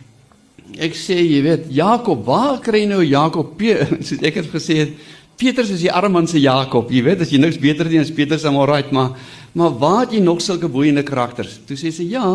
[0.77, 3.61] ek sê, jy weet, Jakob, waar kry nou Jakob,
[4.07, 4.89] soos ek het gesê
[5.37, 6.89] Petrus is die arme man se Jakob.
[6.89, 9.13] Jy weet as jy niks beter doen as Petrus dan maar right, maar
[9.57, 11.57] maar waar het jy nog sulke boeiende karakters?
[11.65, 12.25] Toe sê sy ja,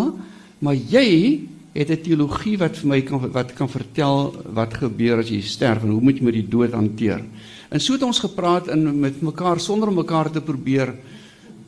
[0.58, 5.28] maar jy het 'n teologie wat vir my kan wat kan vertel wat gebeur as
[5.30, 7.24] jy sterf en hoe moet jy met die dood hanteer.
[7.70, 10.94] En so het ons gepraat in met mekaar sonder om mekaar te probeer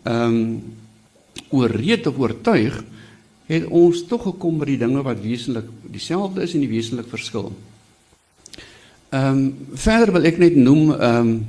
[0.04, 0.62] ehm um,
[1.50, 2.84] oorreed of oortuig
[3.46, 7.52] het ons tog gekom by die dinge wat wesentlik dieselfde is en die wesentlik verskil.
[9.10, 11.46] Ehm um, verder wil ek net noem ehm um,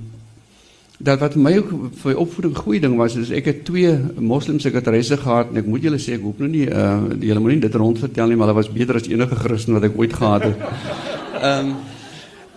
[0.98, 5.18] dat wat my ook vir opvoeding goeie ding was is ek het twee moslim sekretaresse
[5.20, 8.00] gehad en ek moet julle sê ek hoop nou nie uh hele moenie dit rond
[8.00, 10.56] vertel nie maar hulle was beter as enige Christen wat ek ooit gehad het.
[11.46, 11.76] Ehm um,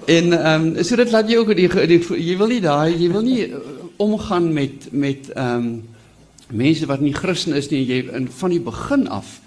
[0.08, 3.10] en ehm um, so dit laat jy ook die, die jy wil nie daai jy
[3.12, 3.58] wil nie uh,
[3.98, 5.82] omgaan met met ehm um,
[6.48, 9.40] mense wat nie Christen is nie jy in van die begin af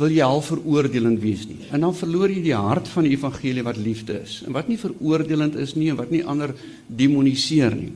[0.00, 1.66] wil jy al veroordelend wees nie.
[1.70, 4.78] En dan verloor jy die hart van die evangelie wat liefde is en wat nie
[4.80, 6.54] veroordelend is nie en wat nie ander
[6.86, 7.92] demoniseer nie.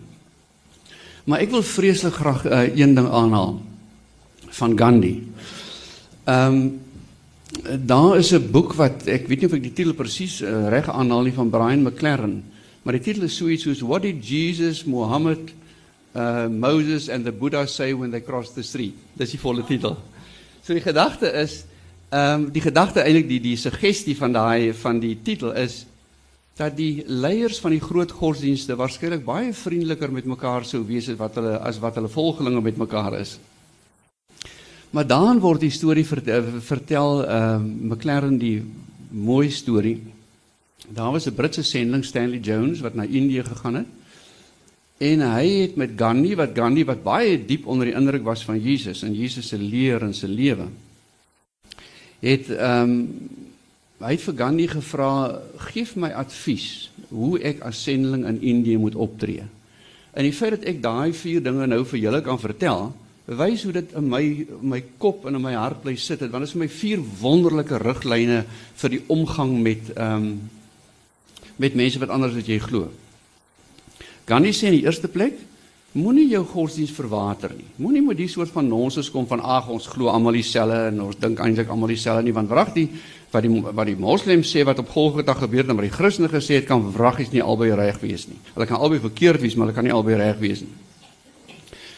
[1.24, 3.56] Maar ek wil vreeslik graag uh, een ding aanhaal
[4.60, 5.14] van Gandhi.
[6.24, 6.82] Ehm um,
[7.87, 10.90] daar is 'n boek wat ek weet nie of ek die titel presies uh, reg
[10.90, 12.42] aanhaal nie van Brian McLaren,
[12.82, 15.38] maar die titel is so iets soos What did Jesus, Muhammad,
[16.16, 18.94] uh, Moses and the Buddha say when they crossed the street?
[19.12, 19.96] Dis die volle titel.
[20.62, 21.64] So die gedagte is
[22.10, 25.87] ehm um, die gedagte eintlik die die suggestie van daai van die titel is
[26.56, 31.18] dat die leiers van die groot godsdienste waarskynlik baie vriendeliker met mekaar sou wees as
[31.18, 33.38] wat hulle as wat hulle volgelinge met mekaar is.
[34.94, 38.62] Maar dan word die storie vertel ehm uh, McLaren die
[39.10, 39.98] mooi storie.
[40.88, 43.86] Daar was 'n Britse sending Stanley Jones wat na Indië gegaan het.
[44.98, 48.60] En hy het met Gandhi wat Gandhi wat baie diep onder die indruk was van
[48.60, 50.66] Jesus en Jesus se leer en se lewe.
[52.20, 53.28] Het ehm um,
[54.04, 55.40] hy het vir Gandhi gevra,
[55.72, 59.42] "Geef my advies hoe ek as sendeling in Indië moet optree."
[60.12, 62.92] En die feit dat ek daai vier dinge nou vir julle kan vertel,
[63.24, 66.44] bewys hoe dit in my my kop en in my hart bly sit het want
[66.44, 68.44] dit is my vier wonderlike riglyne
[68.82, 70.50] vir die omgang met ehm um,
[71.56, 72.88] met mense wat anders as jy glo.
[74.26, 75.36] Gandhi sê in die eerste plek
[75.94, 77.68] moenie jou godsdiens verwater nie.
[77.78, 81.20] Moenie met die soort van nonsens kom van ag ons glo almal dieselfde en ons
[81.22, 82.88] dink eintlik almal dieselfde nie want wrag die
[83.35, 86.31] wat die wat die moslems sê wat op Golgotha gebeur het en wat die Christene
[86.31, 88.38] gesê het kan wraggies nie albei reg wees nie.
[88.55, 90.73] Hulle kan albei verkeerd wees maar hulle kan nie albei reg wees nie.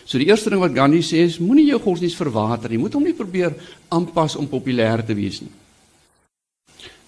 [0.07, 2.79] So die eerste ding wat Gandhi sê is moenie jou godsdiens verwater nie.
[2.79, 3.57] Moet hom nie probeer
[3.93, 5.53] aanpas om populêr te wees nie.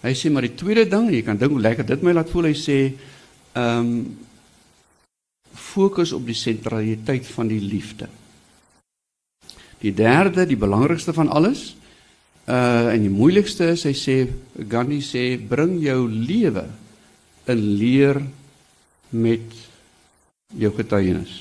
[0.03, 2.51] Hy sê maar die tweede ding, jy kan dink hoe lekker dit my laat voel.
[2.51, 2.79] Hy sê
[3.55, 3.93] ehm um,
[5.59, 8.07] fokus op die sentraliteit van die liefde.
[9.83, 11.73] Die derde, die belangrikste van alles,
[12.49, 14.17] uh en die moeilikste is hy sê
[14.69, 16.65] Gandhi sê bring jou lewe
[17.53, 18.23] in leer
[19.11, 19.53] met
[20.57, 21.35] jou getuienis.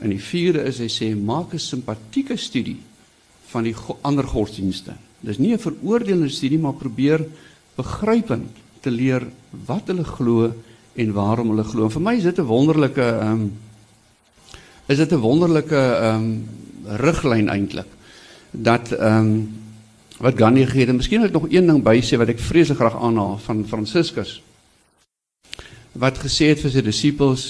[0.00, 2.80] En die vierde is hy sê maak 'n simpatieke studie
[3.52, 4.94] van die go ander godsdienste.
[5.20, 7.24] Dis nie 'n veroordelende studie maar probeer
[7.76, 9.26] begrypend te leer
[9.66, 10.52] wat hulle glo
[10.94, 11.84] en waarom hulle glo.
[11.84, 13.52] En vir my is dit 'n wonderlike ehm um,
[14.86, 16.48] is dit 'n wonderlike ehm um,
[16.84, 17.90] riglyn eintlik
[18.50, 19.63] dat ehm um,
[20.18, 20.88] wat Gandhi gegee het.
[20.88, 23.66] En miskien wil ek nog een ding by sê wat ek vreeslik graag aanhaal van
[23.66, 24.40] Franciscus
[25.94, 27.42] wat gesê het vir sy disippels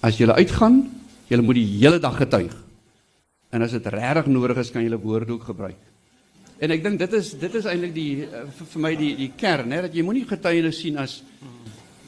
[0.00, 0.84] as julle uitgaan
[1.30, 2.52] Jy moet die hele dag getuig.
[3.54, 5.80] En as dit regtig nodig is, kan jy 'n woord ook gebruik.
[6.58, 9.32] En ek dink dit is dit is eintlik die eh, vir, vir my die die
[9.36, 11.22] kern, hè, dat jy moenie getuienis sien as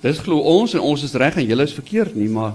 [0.02, 2.54] dis glo ons en ons is reg en julle is verkeerd nie, maar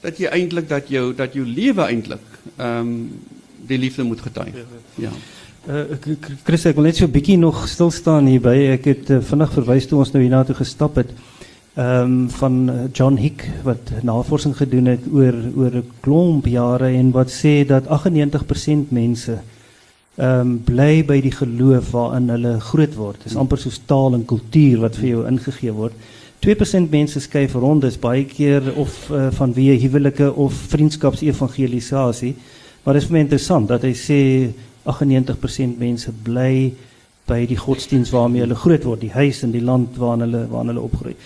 [0.00, 2.26] dat jy eintlik dat jou dat jou lewe eintlik
[2.56, 3.20] ehm um,
[3.66, 4.54] die liefde moet getuig.
[4.94, 5.10] Ja.
[5.66, 5.96] Uh,
[6.46, 8.54] Chris, ek wil net so 'n bietjie nog stil staan hier by.
[8.78, 11.10] Ek het uh, vinnig verwys toe ons nou hiernatoe gestap het
[11.74, 17.34] um, van John Hick wat navorsing gedoen het oor oor 'n klomp jare en wat
[17.34, 19.40] sê dat 98% mense
[20.16, 23.18] ehm um, bly by die geloof waarin hulle groot word.
[23.24, 25.94] Dit is amper soos taal en kultuur wat vir jou ingegee word.
[26.46, 32.36] 2% mense skuif rond, dis baie keer of uh, vanweë huwelike of vriendskapsevangelisasie.
[32.84, 34.22] Maar dit is vir my interessant dat hy sê
[34.86, 36.72] 98% mense bly
[37.26, 40.74] by die godsdiens waarmee hulle groot word, die huis en die land waarin hulle waarin
[40.74, 41.16] hulle opgroei.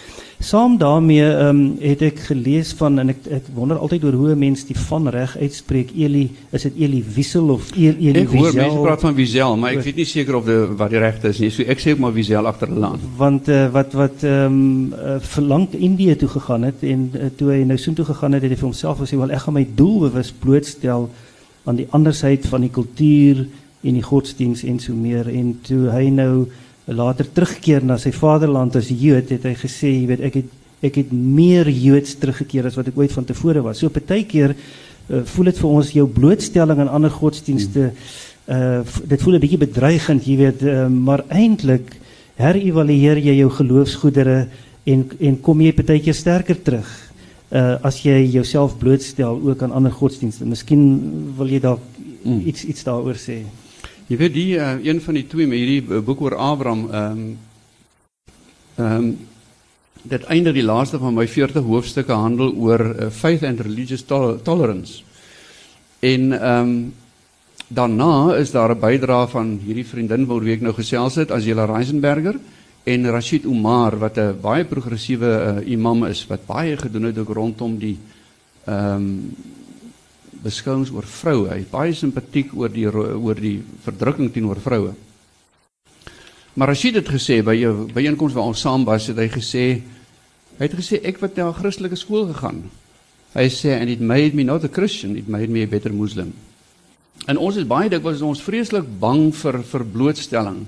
[0.40, 4.36] Saam daarmee ehm um, het ek gelees van en ek ek wonder altyd oor hoe
[4.40, 5.92] mense die van reg uitspreek.
[5.92, 6.22] Eli,
[6.56, 8.24] is dit Eli Wiesel of e-, Eli Wiesel?
[8.24, 11.02] Ek hoor mense praat van Wiesel, maar ek weet nie seker of dit wat die
[11.04, 11.50] regte is nie.
[11.52, 13.04] So ek sê ook maar Wiesel agter hulle aan.
[13.20, 17.52] Want uh, wat wat ehm um, uh, verlang Indië toe gegaan het en uh, toe
[17.52, 20.32] hy nou soontoe gegaan het, het hy vir homself gesê, "Wel ek gaan my doelbewus
[20.32, 21.10] blootstel
[21.70, 23.44] aan die andersheid van die kultuur
[23.80, 26.48] en die godsdiens en so meer." En toe hy nou
[26.90, 30.96] later terugkeer na sy vaderland as Jood het hy gesê jy weet ek het ek
[30.96, 33.82] het meer Joods teruggekeer as wat ek ooit van tevore was.
[33.82, 37.90] So partykeer uh, voel dit vir ons jou blootstelling aan ander godsdienste
[38.50, 41.92] uh dit voel 'n bietjie bedreigend, jy weet, uh, maar eintlik
[42.40, 44.48] herëvalueer jy jou geloofsgoedere
[44.84, 46.88] en en kom jy partykeer sterker terug
[47.50, 50.44] uh as jy jouself blootstel ook aan ander godsdienste.
[50.46, 51.82] Miskien wil jy dalk
[52.22, 52.46] mm.
[52.46, 53.42] iets iets daaroor sê.
[54.10, 57.18] Jy weet die uh, een van die twee met hierdie uh, boek oor Abraham ehm
[57.18, 57.36] um,
[58.76, 59.10] ehm um,
[60.00, 64.38] dit eindig die laaste van my 40 hoofstukke handel oor uh, faith and religious tol
[64.42, 65.02] tolerance.
[66.00, 66.92] En ehm um,
[67.68, 71.64] daarna is daar 'n bydrae van hierdie vriendin waar wie ek nou gesels het, Angela
[71.64, 72.38] Reisenberger
[72.84, 75.30] en Rashid Umar wat 'n baie progressiewe
[75.62, 77.98] uh, imam is wat baie gedoen het ook rondom die
[78.64, 79.36] ehm um,
[80.42, 81.48] beskouings oor vroue.
[81.50, 84.94] Hy is baie simpatiek oor die oor die verdrukking teenoor vroue.
[86.54, 89.82] Maar Rashid het gesê by 'n byeenkoms waar ons saam was, het hy gesê
[90.58, 92.70] hy het gesê ek het na 'n Christelike skool gegaan.
[93.34, 96.32] Hy sê and it made me not a Christian, it made me a better Muslim.
[97.26, 100.66] En ons is baie dikwels ons vreeslik bang vir vir blootstelling.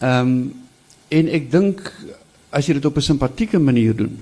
[0.00, 0.52] Ehm um,
[1.12, 1.82] en ek dink
[2.52, 4.18] as jy dit op 'n simpatieke manier doen.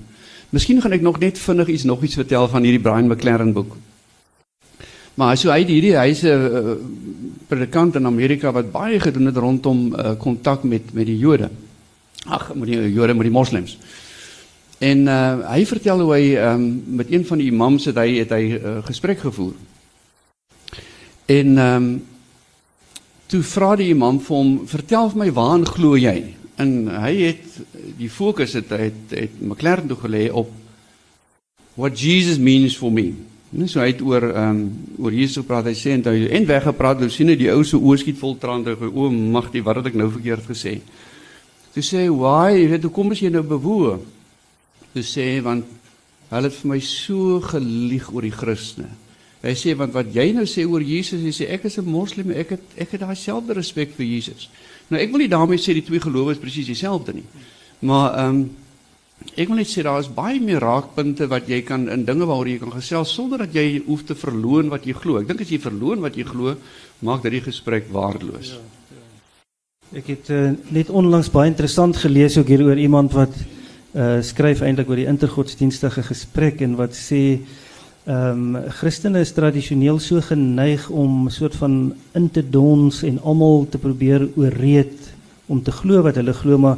[0.49, 3.77] Miskien gaan ek nog net vinnig iets nog iets vertel van hierdie Brian McLaren boek.
[5.13, 6.75] Maar so hy hierdie hy's 'n uh,
[7.47, 11.49] predikant in Amerika wat baie gedoen het rondom uh, kontak met met die Jode.
[12.25, 13.77] Ag, met die Jode met die moslems.
[14.79, 18.29] En uh, hy vertel hoe hy um, met een van die imams het hy het
[18.29, 19.53] hy uh, gesprek gevoer.
[21.25, 22.03] En ehm um,
[23.31, 26.71] toe vra die imam vir hom, "Vertel vir my waaraan glo jy?" En
[27.01, 27.59] hy het
[27.97, 30.51] die fokus het het, het McLaren toe gelê op
[31.75, 33.11] what Jesus means for me.
[33.51, 34.59] Net so hy het oor ehm um,
[35.03, 35.67] oor Jesus gepraat.
[35.67, 37.03] Hy sê en hy en weggepraat.
[37.03, 38.77] Ons sien net die ou se oë skiet vol trane.
[38.87, 40.77] O, mag die wat het ek nou verkeerd gesê?
[41.75, 43.97] Toe sê why, jy weet hoe kom jy nou bewoe?
[44.93, 45.67] Toe sê want
[46.31, 48.91] hulle het vir my so gelieg oor die Christene.
[49.41, 52.31] Hy sê want wat jy nou sê oor Jesus, jy sê ek is 'n moslim,
[52.31, 54.49] ek het ek het daai selfde respek vir Jesus.
[54.91, 57.27] Nou ek wil nie daarmee sê die twee gelowe is presies dieselfde nie.
[57.87, 58.49] Maar ehm um,
[59.37, 62.49] ek wil net sê daar is baie meer raakpunte wat jy kan in dinge waaroor
[62.49, 65.19] jy kan gesels sonder dat jy hoef te verloon wat jy glo.
[65.21, 66.55] Ek dink as jy verloon wat jy glo,
[67.05, 68.55] maak dit die gesprek waardeloos.
[68.57, 69.99] Ja, ja.
[70.01, 74.65] Ek het uh, net onlangs baie interessant gelees ook hier oor iemand wat uh, skryf
[74.65, 77.60] eintlik oor die intergodsdienstige gesprek en wat sê Ehm
[78.07, 83.77] um, Christene is tradisioneel so geneig om soort van in te dons en almal te
[83.77, 85.11] probeer ooreed
[85.51, 86.77] om te glo wat hulle glo maar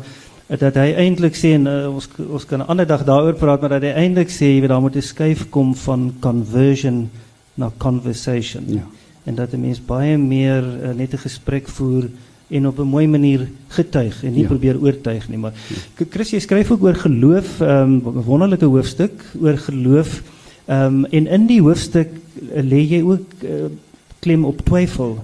[0.59, 3.79] dat hy eintlik sê en uh, ons ons kan 'n ander dag daaroor praat maar
[3.79, 7.09] dat hy eintlik sê jy weet daar moet 'n skuif kom van conversion
[7.55, 8.63] na conversation.
[8.67, 8.83] Ja.
[9.25, 12.09] En dat 'n mens baie meer uh, net 'n gesprek voer
[12.49, 14.47] en op 'n mooi manier getuig en nie ja.
[14.47, 15.53] probeer oortuig nie maar.
[16.09, 20.32] Chris jy skryf ook oor geloof 'n um, wonderlike hoofstuk oor geloof Ehm
[20.67, 23.69] um, en in die hoofstuk uh, lê jy ook uh,
[24.19, 24.61] klem op.
[24.69, 25.17] Ehm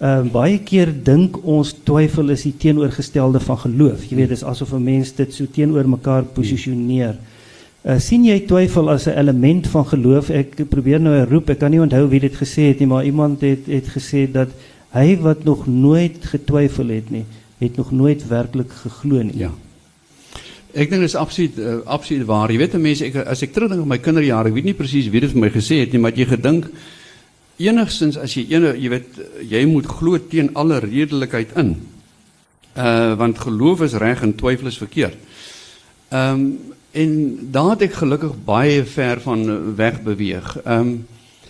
[0.00, 4.04] um, baie keer dink ons twyfel is die teenoorgestelde van geloof.
[4.06, 7.16] Jy weet dis asof 'n mens dit so teenoor mekaar posisioneer.
[7.82, 10.30] Uh, sien jy twyfel as 'n element van geloof?
[10.30, 13.40] Ek probeer nou roep, ek kan nie onthou wie dit gesê het nie, maar iemand
[13.40, 14.48] het het gesê dat
[14.92, 17.24] hy wat nog nooit getwyfel het nie,
[17.58, 19.38] het nog nooit werklik geglo nie.
[19.38, 19.50] Ja.
[20.74, 22.52] Ek dink dit is absoluut uh, absoluut waar.
[22.52, 25.22] Jy weet mense ek as ek terugdink aan my kinderjare, ek weet nie presies wie
[25.24, 26.68] dit vir my gesê het nie, maar jy gedink
[27.58, 31.72] enigstens as jy ene jy weet jy moet glo teen alle redelikheid in.
[32.76, 35.16] Uh want geloof is reg en twyfel is verkeerd.
[36.10, 36.50] Ehm um,
[36.98, 37.10] en
[37.52, 40.52] daar het ek gelukkig baie ver van weg beweeg.
[40.64, 40.92] Ehm um,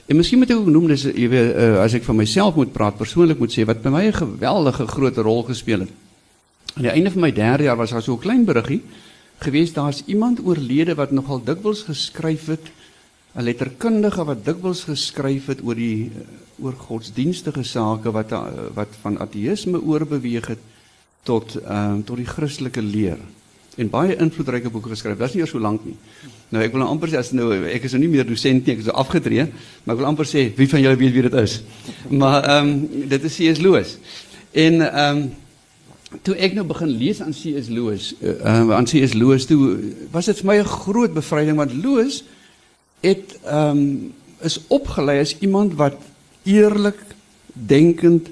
[0.07, 2.73] en miskien moet ek ook noem dis jy weet uh, as ek van myself moet
[2.73, 5.93] praat, persoonlik moet sê wat by my 'n geweldige groot rol gespeel het.
[6.77, 8.83] Aan die einde van my derde jaar was daar so 'n klein bruggie
[9.39, 12.67] gewees daar's iemand oorlede wat nogal dikwels geskryf het
[13.35, 16.11] 'n letterkundige wat dikwels geskryf het oor die
[16.59, 18.31] oor godsdienstige sake wat
[18.75, 20.63] wat van ateïsme oorbeweeg het
[21.23, 23.19] tot ehm tot die Christelike leer
[23.79, 25.21] en baie invloedryke boeke geskryf.
[25.23, 25.95] Is nie eers so lank nie.
[26.51, 28.83] Nou ek wil nou amper as nou ek is nou nie meer dosent nie, ek
[28.83, 29.45] is nou afgetree,
[29.85, 31.61] maar ek wil amper sê wie van julle weet wie dit is.
[32.11, 32.73] Maar ehm
[33.13, 33.63] dit is C.S.
[33.63, 33.99] Lewis.
[34.53, 35.29] En ehm
[36.23, 37.69] toe ek nou begin lees aan C.S.
[37.69, 39.13] Lewis, uh, aan C.S.
[39.13, 39.77] Lewis toe
[40.13, 42.25] was dit vir my 'n groot bevryding want Lewis
[43.01, 45.97] het ehm um, is opgelei as iemand wat
[46.45, 46.99] eerlik
[47.53, 48.31] denkend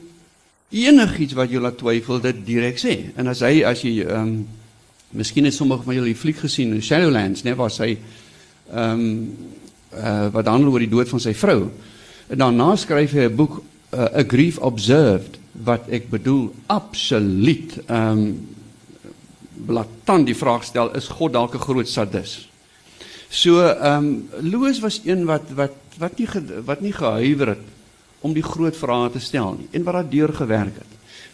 [0.71, 3.11] enigiets wat jy laat twyfel dit direk sê.
[3.17, 4.47] En as hy as jy ehm um,
[5.17, 7.97] miskien het sommige van julle die fliek gesien in Shadowlands, né, waar sy
[8.73, 9.37] ehm um,
[9.97, 11.71] uh, wat handel oor die dood van sy vrou.
[12.29, 13.63] En daarna skryf hy 'n boek
[13.93, 18.55] uh, A Grief Observed wat ek bedoel absoluut ehm um,
[19.67, 22.49] blaatant die vraag stel is God dalk 'n groot sadis.
[23.29, 26.29] So ehm um, Loos was een wat wat wat nie
[26.65, 27.65] wat nie gehuiwer het
[28.21, 30.93] om die groot vrae te stel nie en wat daardeur gewerk het.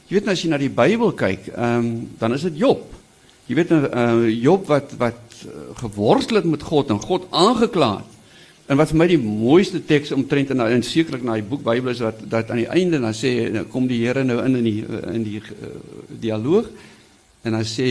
[0.09, 2.87] Jy weet as jy na die Bybel kyk, ehm um, dan is dit Job.
[3.47, 5.21] Jy weet uh, Job wat wat
[5.75, 8.13] geworstel het met God en God aangekla het
[8.73, 11.93] En wat vir my die mooiste teks omtrent en, en sekerlik na die boek Bybel
[11.93, 14.65] is dat dat aan die einde dan sê nou kom die Here nou in in
[14.65, 14.79] die
[15.13, 15.73] in die uh,
[16.23, 16.71] dialoog
[17.45, 17.91] en dan sê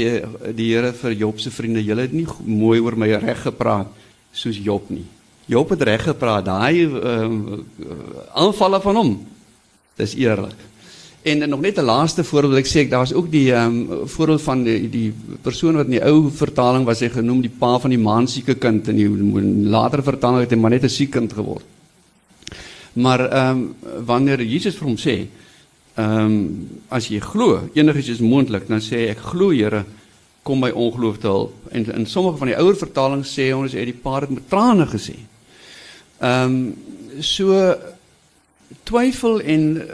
[0.58, 3.94] die Here vir Job se vriende julle het nie mooi oor my reg gepraat
[4.34, 5.06] soos Job nie.
[5.52, 6.48] Job het reg gepraat.
[6.48, 7.60] Daai uh,
[8.41, 9.13] aanvalle van hom.
[10.00, 10.58] Dis eerlik.
[11.21, 14.41] En nog net 'n laaste voorbeeld ek sê ek daar's ook die ehm um, voorbeeld
[14.41, 17.89] van die die persoon wat in die ou vertaling was hy genoem die pa van
[17.89, 19.10] die maansieke kind en die
[19.69, 21.63] later vertaling het hy maar net 'n siek kind geword.
[22.93, 25.27] Maar ehm um, wanneer Jesus vir hom sê,
[25.95, 29.86] ehm um, as jy glo, enigiets is moontlik, dan sê ek glo Here,
[30.43, 31.53] kom my ongeloof te help.
[31.71, 35.15] En in sommige van die ouer vertalings sê ons het die paar met trane gesê.
[36.19, 36.75] Ehm um,
[37.19, 37.75] so
[38.84, 39.88] twyfel en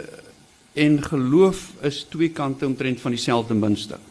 [0.77, 4.03] en geloof is twee kante omtrent van dieselfde muntstuk.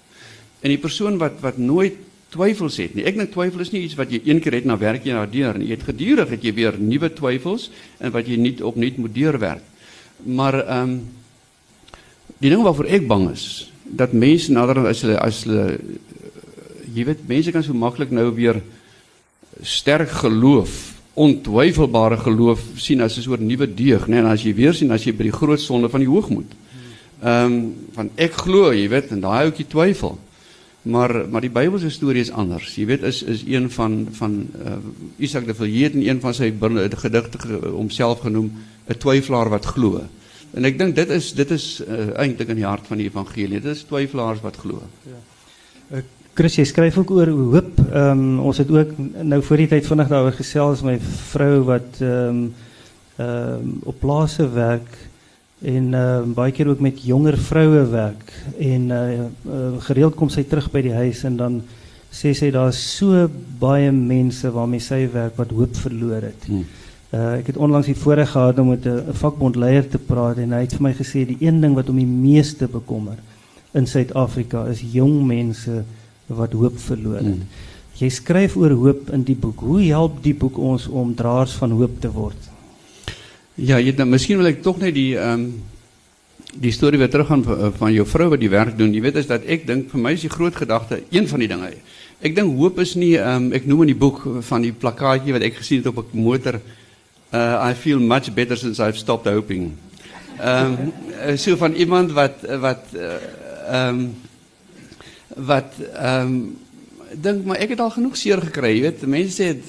[0.60, 1.98] En die persoon wat wat nooit
[2.34, 3.04] twyfels het nie.
[3.06, 5.26] Ek dink twyfel is nie iets wat jy een keer het na werk jy na
[5.30, 5.70] deur nie.
[5.70, 7.70] Jy het gedurig het jy weer nuwe twyfels
[8.02, 9.62] en wat jy nie opnuut moet deurwerk.
[10.24, 10.98] Maar ehm um,
[12.42, 15.78] die ding waarvoor ek bang is dat mense nader as hulle as hulle
[16.92, 18.58] jy weet mense kan so maklik nou weer
[19.62, 24.54] sterk geloof ontwyfelbare geloof sien as 'n soort nuwe deug nê nee, en as jy
[24.54, 26.52] weer sien as jy by die groot sonde van die hoogmoed
[27.22, 30.18] ehm um, van ek glo jy weet en daai ouetjie twyfel
[30.86, 32.74] Maar maar die Bybelse storie is anders.
[32.78, 34.76] Jy weet is is een van van uh,
[35.16, 36.52] Isak de Villiers in een van sy
[37.02, 38.52] gedigte homself genoem
[38.86, 40.02] 'n twyfelaar wat glo.
[40.54, 43.60] En ek dink dit is dit is uh, eintlik in die hart van die evangelie.
[43.60, 44.82] Dit is twyfelaars wat glo.
[45.02, 45.18] Ja.
[45.90, 46.02] Uh,
[46.36, 47.78] Chris, jy skryf ook oor hoop.
[47.86, 48.90] Ehm um, ons het ook
[49.24, 52.42] nou voor die tyd vinnig daaroor gesels met my vrou wat ehm um,
[53.16, 54.98] ehm um, op plase werk
[55.64, 60.44] en uh, baie keer ook met jonger vroue werk en uh, uh, gereeld kom sy
[60.44, 61.58] terug by die huis en dan
[62.12, 63.24] sê sy daar's so
[63.58, 66.48] baie mense waarmee sy werk wat hoop verloor het.
[66.52, 66.68] Hmm.
[67.16, 70.66] Uh, ek het onlangs die voorreg gehad om met 'n vakbondleier te praat en hy
[70.68, 73.16] het vir my gesê die een ding wat hom die meeste bekommer
[73.72, 75.84] in Suid-Afrika is jong mense
[76.26, 77.24] wat hoop verloor het.
[77.24, 77.48] Hmm.
[77.96, 79.62] Jy skryf oor hoop in die boek.
[79.64, 82.50] Hoe help die boek ons om draers van hoop te word?
[83.56, 85.48] Ja, jy dan miskien wil ek tog net die ehm um,
[86.56, 88.94] die storie weer teruggaan van, van jou vrou wat die werk doen.
[88.94, 91.48] Jy weet is dat ek dink vir my is die groot gedagte een van die
[91.50, 91.68] dinge.
[92.24, 95.36] Ek dink hoop is nie ehm um, ek noem in die boek van die plakkaatjie
[95.36, 96.60] wat ek gesien het op 'n motor
[97.32, 99.72] uh I feel much better since I've stopped hoping.
[100.40, 100.92] Ehm
[101.26, 104.14] um, so van iemand wat wat ehm um,
[105.36, 106.56] wat ehm um,
[107.16, 109.04] dink maar ek het al genoeg seer gekry, jy weet.
[109.06, 109.68] Mense sê het,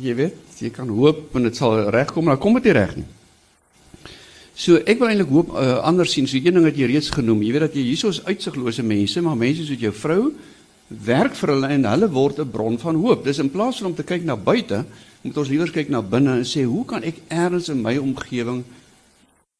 [0.00, 3.08] jy weet jy kan hoop en dit sal regkom, maar kom dit nie reg nie.
[4.54, 6.28] So ek wil eintlik hoop uh, anders sien.
[6.28, 9.38] So een ding wat jy reeds genoem, jy weet dat jy hiersoos uitsiglose mense, maar
[9.38, 10.32] mense soos jou vrou
[10.92, 13.24] werk vir hulle en hulle word 'n bron van hoop.
[13.24, 14.84] Dis in plaas van om te kyk na buite,
[15.22, 18.64] moet ons liewer kyk na binne en sê, hoe kan ek eers in my omgewing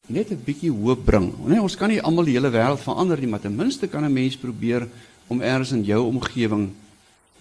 [0.07, 1.33] net 'n bietjie hoop bring?
[1.47, 4.13] Nee, ons kan nie almal die hele wêreld verander nie, maar ten minste kan 'n
[4.13, 4.87] mens probeer
[5.27, 6.69] om eers in jou omgewing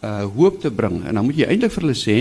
[0.02, 1.04] uh hoop te bring.
[1.06, 2.16] En dan moet jy eintlik vir hulle sê,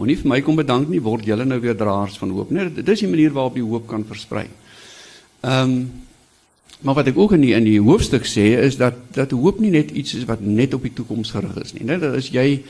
[0.00, 2.52] Moenie vir my kom bedank nie, word julle nou weer draers van hoop.
[2.54, 4.46] Nee, dit is die manier waarop die hoop kan versprei.
[5.40, 5.82] Ehm um,
[6.80, 9.68] maar wat ek ook in die in die hoofstuk sê is dat dat hoop nie
[9.74, 11.84] net iets is wat net op die toekoms gerig is nie.
[11.84, 12.62] Net as jy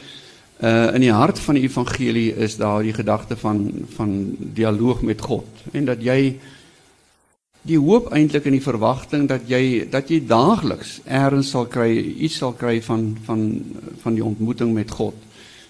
[0.67, 3.61] uh in die hart van die evangelie is daar die gedagte van
[3.95, 4.17] van
[4.59, 6.35] dialoog met God en dat jy
[7.69, 12.39] die hoop eintlik in die verwagting dat jy dat jy daagliks eers sal kry iets
[12.41, 13.43] sal kry van van
[14.03, 15.15] van die ontmoeting met God.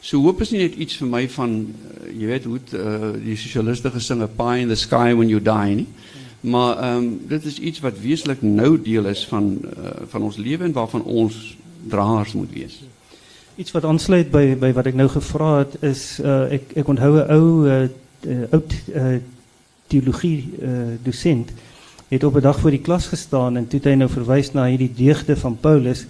[0.00, 3.36] So hoop is nie net iets vir my van uh, jy weet hoe uh, die
[3.36, 5.88] sosialiste gesing 'n pie in the sky when you die nie.
[6.40, 10.36] Maar ehm um, dit is iets wat wesenlik nou deel is van uh, van ons
[10.36, 11.56] lewe en waarvan ons
[11.88, 12.80] draers moet wees.
[13.56, 17.18] Iets wat aansluit by by wat ek nou gevra het is uh, ek ek onthou
[17.18, 17.88] 'n ou uh,
[18.50, 19.18] oud uh,
[19.86, 21.50] teologie uh, dosent
[22.10, 24.66] het op 'n dag voor die klas gestaan en toe het hy nou verwys na
[24.66, 26.06] hierdie deugde van Paulus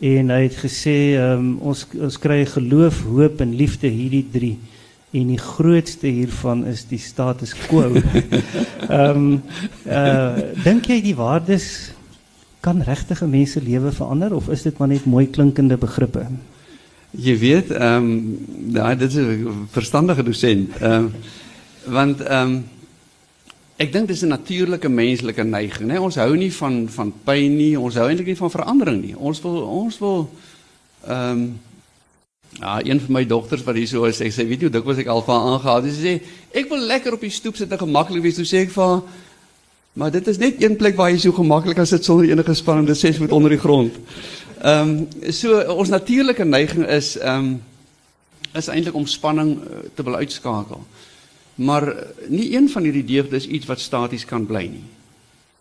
[0.00, 4.58] en hy het gesê um, ons ons kry geloof, hoop en liefde hierdie drie
[5.10, 7.88] en die grootste hiervan is die status quo.
[8.88, 9.42] Ehm um,
[9.86, 11.90] uh dink jy die waardes
[12.60, 16.26] kan regtig 'n mens se lewe verander of is dit maar net mooi klinkende begrippe?
[17.10, 18.38] Jy weet, ehm um,
[18.72, 20.70] daai dit is 'n verstandige dosent.
[20.80, 21.12] Ehm um,
[21.86, 22.64] want ehm um,
[23.80, 25.98] Ek dink dis 'n natuurlike menslike neiging, né?
[25.98, 29.16] Ons hou nie van van pyn nie, ons hou eintlik nie van verandering nie.
[29.16, 30.28] Ons wil ons wil
[31.06, 31.60] ehm um,
[32.60, 35.06] ja, een van my dogters wat hier so is, ek sê, weet jy, dikwels ek
[35.06, 35.82] al van aangehaal.
[35.82, 36.14] Sy sê,
[36.52, 38.36] ek wil lekker op die stoep sit en gemaklik wees.
[38.36, 39.02] Toe sê ek vir haar,
[39.94, 42.86] maar dit is net een plek waar jy so gemaklik kan sit sonder enige spanning,
[42.86, 43.96] dit 6 voet onder die grond.
[44.60, 47.62] Ehm um, so ons natuurlike neiging is ehm um,
[48.52, 50.84] is eintlik om spanning uh, te wil uitskakel.
[51.54, 54.86] Maar nie een van hierdie deugde is iets wat staties kan bly nie.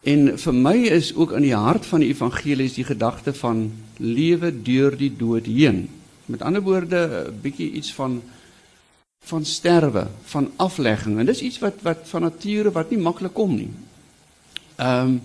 [0.07, 3.71] En vir my is ook in die hart van die evangelie is die gedagte van
[3.97, 5.89] lewe deur die dood heen.
[6.25, 8.21] Met ander woorde 'n bietjie iets van
[9.19, 13.55] van sterwe, van aflegging en dis iets wat wat van nature wat nie maklik kom
[13.55, 13.69] nie.
[14.75, 15.21] Ehm um,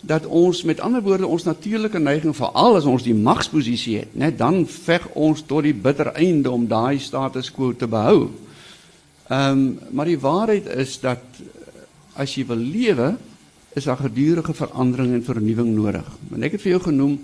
[0.00, 4.38] dat ons met ander woorde ons natuurlike neiging veral as ons die magsposisie het, net
[4.38, 8.30] dan veg ons tot die bitter einde om daai status quo te behou.
[9.26, 11.22] Ehm um, maar die waarheid is dat
[12.14, 13.16] as jy wil lewe,
[13.76, 16.06] is daar gedurende verandering en vernuwing nodig.
[16.32, 17.16] En ek het vir jou genoem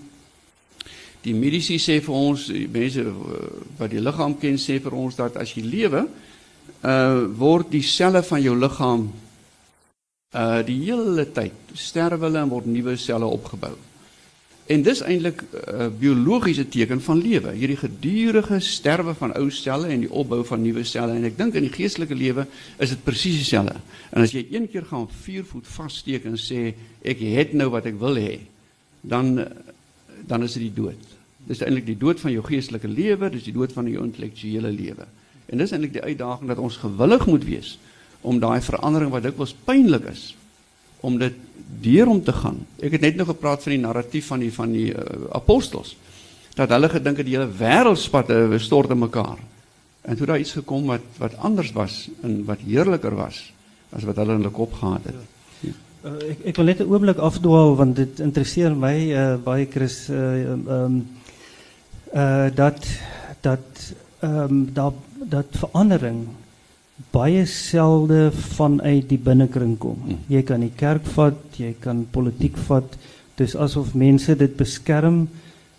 [1.23, 3.15] die mediese sê vir ons, die mense eh,
[3.79, 6.07] wat die liggaam ken sê vir ons dat as jy lewe,
[6.83, 9.05] uh word die selle van jou liggaam
[10.35, 13.77] uh die hele tyd sterwe hulle en word nuwe selle opgebou.
[14.73, 19.89] En dis eintlik 'n uh, biologiese teken van lewe, hierdie gedurende sterwe van ou selle
[19.93, 22.47] en die opbou van nuwe selle en ek dink in die geestelike lewe
[22.79, 23.77] is dit presies dieselfde.
[24.11, 26.73] En as jy een keer gaan 4 voet vassteek en sê
[27.05, 28.39] ek het nou wat ek wil hê,
[29.01, 29.47] dan
[30.27, 31.09] dan is dit die dood.
[31.47, 35.07] Dis eintlik die dood van jou geestelike lewe, dis die dood van jou intellektuele lewe.
[35.51, 37.79] En dis eintlik die uitdaging dat ons gewillig moet wees
[38.21, 40.31] om daai verandering wat dikwels pynlik is
[41.03, 41.35] om dit
[41.83, 42.59] deur om te gaan.
[42.83, 45.01] Ek het net nou gepraat van die narratief van die van die uh,
[45.39, 45.97] apostels
[46.53, 49.39] dat hulle gedink het die hele wêreld spat uh, stort in mekaar.
[50.03, 53.41] En toe daar iets gekom wat wat anders was en wat heerliker was
[53.93, 55.17] as wat hulle in hulle kop gehad het.
[56.03, 60.91] Uh, wil net 'n oomblik afdwaal want dit interesseer my uh, baie Chris uh
[62.55, 62.87] dat
[63.41, 64.95] dat ehm dat
[65.25, 66.29] dat verandering
[67.13, 69.99] baie selde vanuit die binnekring kom.
[70.05, 70.21] Hmm.
[70.29, 72.97] Jy kan die kerk vat, jy kan politiek vat.
[73.37, 75.27] Dis asof mense dit beskerm,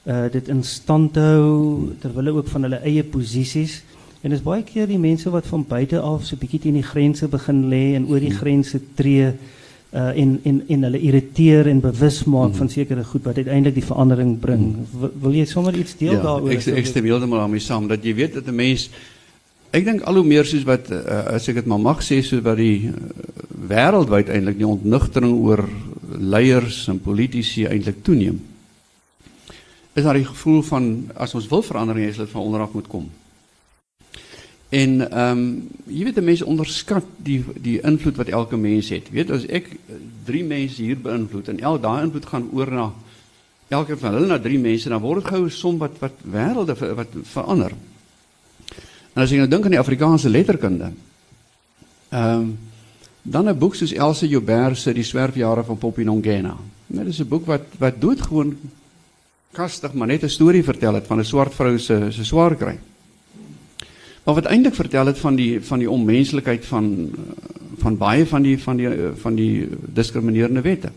[0.03, 3.79] uh dit in stand hou terwyl hulle ook van hulle eie posisies
[4.19, 7.29] en dis baie keer die mense wat van buite af so bietjie teen die grense
[7.31, 8.41] begin lê en oor die hmm.
[8.41, 9.29] grense tree
[9.93, 12.57] uh en en en hulle irriteer en bewus maak mm.
[12.57, 14.63] van sekere goed wat uiteindelik die verandering bring.
[14.99, 16.49] Wil, wil jy sommer iets deel ja, daaroor?
[16.55, 18.87] Ek ek stem heeltemal daarmee saam dat jy weet dat 'n mens
[19.73, 22.41] ek dink al hoe meer soos wat uh, as ek dit maar mag sê so
[22.45, 22.95] wat die uh,
[23.69, 25.63] wêreldwyd eintlik die ontnugtering oor
[26.13, 28.37] leiers en politici eintlik toeneem.
[29.93, 33.09] Is daar die gevoel van as ons wil verandering sal dit van onderaf moet kom.
[34.73, 39.09] En ehm um, jy weet 'n mens onderskat die die invloed wat elke mens het.
[39.09, 39.69] Weet as ek
[40.25, 42.91] drie mense hier beïnvloed en al daai invloed gaan oor na
[43.67, 47.13] elke van hulle na drie mense, dan word dit gou som wat wat wêrelde wat
[47.23, 47.71] verander.
[49.13, 50.91] En as jy nou dink aan die Afrikaanse letterkunde.
[52.09, 52.57] Ehm um,
[53.23, 56.57] dan 'n boek soos Elsa Joubert se Die swerfjare van Popinongena.
[56.87, 58.57] Dit is 'n boek wat wat doodgewoon
[59.51, 62.79] kastig maar net 'n storie vertel het van 'n swart vrou se se swaar kry.
[64.23, 67.11] Maar wat eintlik vertel het van die van die onmenslikheid van
[67.77, 68.89] van baie van die van die
[69.21, 70.91] van die diskriminerende wette.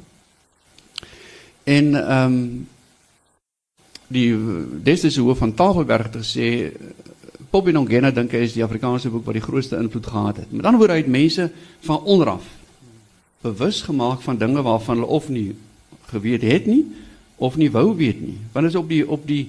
[1.64, 2.68] En ehm um,
[4.06, 4.36] die
[4.82, 6.72] destydse hoof van Tafelberg het gesê
[7.50, 10.52] Bobby Nongena dink hy is die Afrikaanse boek wat die grootste invloed gehad het.
[10.52, 11.50] Met ander woorde uit mense
[11.86, 12.46] van onderaf
[13.46, 15.54] bewus gemaak van dinge waarvan hulle of nie
[16.10, 16.84] geweet het nie
[17.36, 18.38] of nie wou weet nie.
[18.52, 19.44] Want dit is op die op die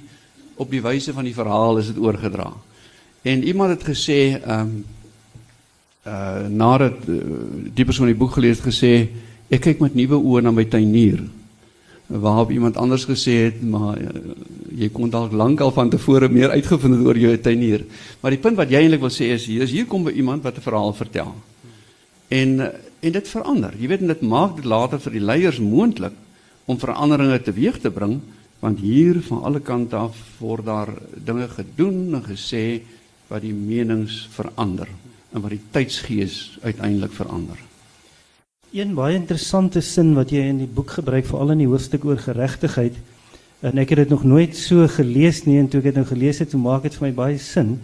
[0.58, 2.52] op die wyse van die verhaal is dit oorgedra.
[3.22, 4.86] En iemand het gesê ehm um,
[6.08, 7.18] uh nadat uh,
[7.76, 9.10] die persoon die boek gelees het gesê
[9.52, 11.20] ek kyk met nuwe oë na my tuinier.
[12.08, 14.10] Waarop iemand anders gesê het maar uh,
[14.78, 17.84] jy kon dalk lankal van tevore meer uitgevind het oor jou tuinier.
[18.22, 20.44] Maar die punt wat jy eintlik wil sê is hier is hier kom by iemand
[20.44, 21.36] wat 'n verhaal vertel.
[22.28, 22.68] En uh,
[23.00, 23.74] en dit verander.
[23.78, 26.16] Jy weet en dit maak dit later vir die leiers moontlik
[26.66, 28.20] om veranderinge teweeg te bring
[28.60, 32.82] want hier van alle kante af word daar dinge gedoen en gesê
[33.30, 34.90] wat die menings verander
[35.34, 37.60] en wat die tydsgees uiteindelik verander.
[38.76, 42.20] Een baie interessante sin wat jy in die boek gebruik veral in die hoofstuk oor
[42.20, 42.98] geregtigheid
[43.66, 46.42] en ek het dit nog nooit so gelees nie en toe ek dit nou gelees
[46.44, 47.78] het, toe maak dit vir my baie sin.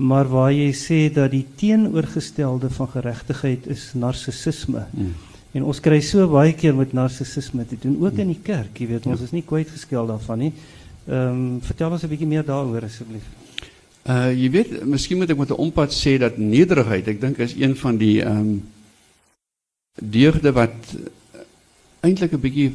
[0.00, 4.86] Maar waar jy sê dat die teenoorgestelde van geregtigheid is narcissisme.
[4.96, 5.12] Hmm.
[5.52, 8.88] En ons kry so baie keer met narcissisme te doen ook in die kerk, jy
[8.94, 10.52] weet, ons is nie kwyt geskeld daarvan nie.
[11.06, 13.26] Ehm um, vertel ons 'n bietjie meer daaroor asseblief.
[14.08, 17.54] Uh jy weet, miskien moet ek met 'n ompad sê dat nederigheid, ek dink is
[17.54, 18.62] een van die ehm um,
[19.94, 20.96] deugde wat
[22.00, 22.72] eintlik 'n bietjie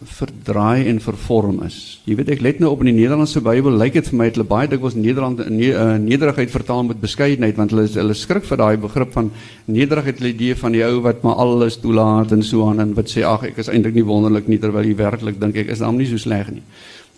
[0.00, 2.00] verdraai en vervorm is.
[2.04, 4.38] Jy weet ek let nou op in die Nederlandse Bybel, lyk dit vir my het
[4.38, 8.56] hulle baie dikwels Nederland ne, uh, nederigheid vertaal met beskeidenheid want hulle hulle skrik vir
[8.56, 9.30] daai begrip van
[9.66, 13.12] nederigheid, die idee van die ou wat maar alles toelaat en so aan en wat
[13.12, 15.96] sê ag ek is eintlik nie wonderlik nie terwyl jy werklik dink ek is dan
[16.00, 16.64] nie so sleg nie.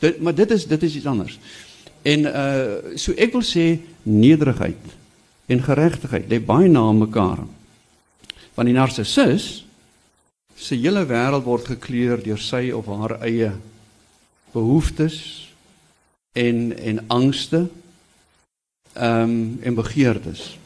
[0.01, 1.39] Dit maar dit is dit is iets anders.
[2.03, 4.99] En uh so ek wil sê nederigheid
[5.47, 7.47] en geregtigheid lê baie na mekaar.
[8.55, 9.65] Want die narcissus
[10.55, 13.53] se hele wêreld word gekleur deur sy of haar eie
[14.53, 15.17] behoeftes
[16.37, 17.67] en en angste
[18.93, 20.59] ehm um, en begeertes.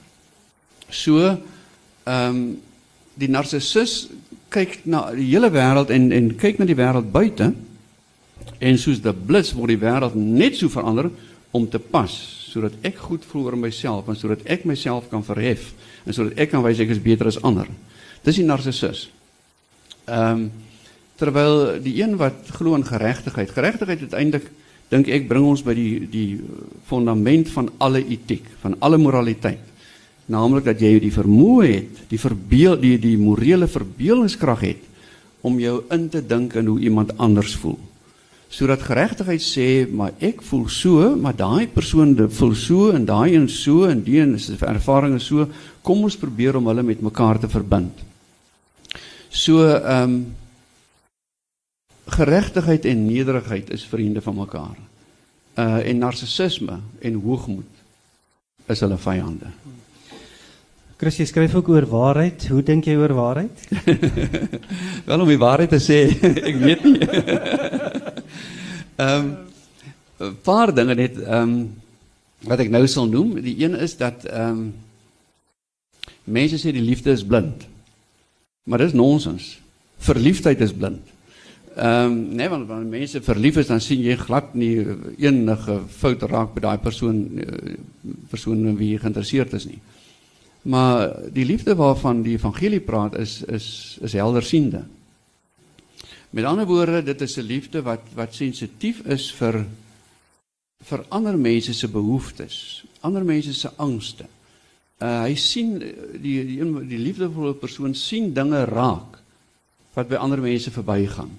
[0.88, 1.38] So ehm
[2.06, 2.40] um,
[3.14, 4.08] die narcissus
[4.52, 7.52] kyk na die hele wêreld en en kyk na die wêreld buite
[8.58, 11.10] en soos die blits word die wêreld net so verander
[11.56, 12.12] om te pas
[12.56, 15.72] sodat ek goed voel oor myself en sodat ek myself kan verhef
[16.06, 17.68] en sodat ek kan wys ek is beter as ander.
[18.24, 19.08] Dis die narcissus.
[20.06, 20.46] Ehm um,
[21.16, 24.50] terwyl die een wat glo in geregtigheid, geregtigheid uiteindelik
[24.92, 26.40] dink ek bring ons by die die
[26.84, 29.62] fundament van alle etiek, van alle moraliteit.
[30.28, 34.84] Naamlik dat jy die vermoë het, die verbeel die die morele verbeelingskrag het
[35.46, 37.78] om jou in te dink in hoe iemand anders voel.
[38.48, 43.48] Sodat geregtigheid sê, maar ek voel so, maar daai persoon voel so en daai een
[43.50, 45.48] so en die een se ervaring is so,
[45.82, 48.04] kom ons probeer om hulle met mekaar te verbind.
[49.30, 50.18] So ehm um,
[52.06, 54.76] geregtigheid en nederigheid is vriende van mekaar.
[55.58, 57.82] Uh en narcissisme en hoogmoed
[58.66, 59.50] is hulle vyande.
[60.96, 62.46] Chris, jy skryf ook oor waarheid.
[62.48, 63.66] Hoe dink jy oor waarheid?
[65.08, 65.98] Wel om die waarheid te sê,
[66.50, 67.10] ek weet nie.
[68.96, 69.36] Ehm um,
[70.18, 71.74] 'n paar dinge net ehm um,
[72.40, 73.40] wat ek nou sal noem.
[73.44, 74.74] Die een is dat ehm um,
[76.24, 77.66] mense sê die liefde is blind.
[78.64, 79.58] Maar dis nonsens.
[79.98, 81.04] Verliefdheid is blind.
[81.76, 84.86] Ehm um, nee, want wanneer mense verlief is dan sien jy glad nie
[85.18, 87.76] enige fout raak by daai persoon eh,
[88.30, 89.80] persoon in wie jy geïnteresseerd is nie.
[90.62, 94.86] Maar die liefde waarvan die evangelie praat is is is heldersiende.
[96.36, 99.64] Met ander woorde, dit is 'n liefde wat wat sensitief is vir
[100.84, 104.26] vir ander mense se behoeftes, ander mense se angste.
[105.00, 109.16] Uh hy sien die die, die liefdevolle persoon sien dinge raak
[109.94, 111.32] wat by ander mense verbygaan.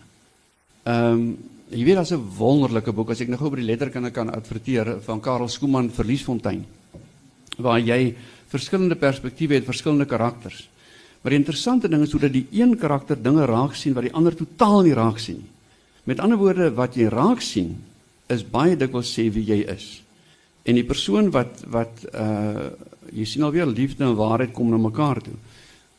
[0.84, 1.38] Ehm um,
[1.70, 5.02] jy weet daar's 'n wonderlike boek as ek nou gou by die letterkunde kan adverteer
[5.02, 6.66] van Karel Skooman Verliesfontein
[7.58, 8.16] waar jy
[8.50, 10.70] verskillende perspektiewe het, verskillende karakters.
[11.28, 14.14] Maar die interessante ding is hoe dat die een karakter dinge raak sien wat die
[14.16, 15.50] ander totaal nie raak sien nie.
[16.08, 17.74] Met ander woorde wat jy raak sien
[18.32, 19.90] is baie dikwels sê wie jy is.
[20.64, 22.70] En die persoon wat wat uh
[23.12, 25.34] jy sien alweer liefde en waarheid kom na mekaar toe.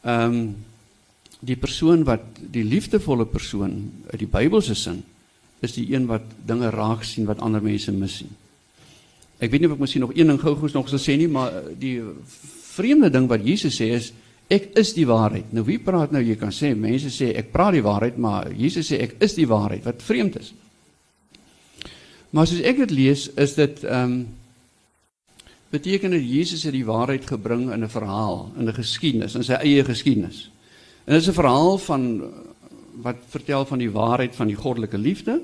[0.08, 0.38] Ehm um,
[1.44, 3.74] die persoon wat die liefdevolle persoon
[4.08, 5.02] uit die Bybelse sin
[5.60, 8.32] is die een wat dinge raak sien wat ander mense mis sien.
[9.38, 11.52] Ek weet nie of ek miskien nog een ding gou-gou nog sou sê nie, maar
[11.52, 12.00] uh, die
[12.72, 14.10] vreemde ding wat Jesus sê is
[14.48, 15.52] ek is die waarheid.
[15.52, 16.22] Nou wie praat nou?
[16.24, 19.46] Jy kan sê mense sê ek praat die waarheid, maar Jesus sê ek is die
[19.48, 19.84] waarheid.
[19.84, 20.52] Wat vreemd is.
[22.30, 24.26] Maar soos ek dit lees, is dit ehm um,
[25.68, 29.52] beteken dat Jesus het die waarheid gebring in 'n verhaal, in 'n geskiedenis, in sy
[29.52, 30.50] eie geskiedenis.
[31.04, 32.22] En dit is 'n verhaal van
[33.02, 35.40] wat vertel van die waarheid van die goddelike liefde,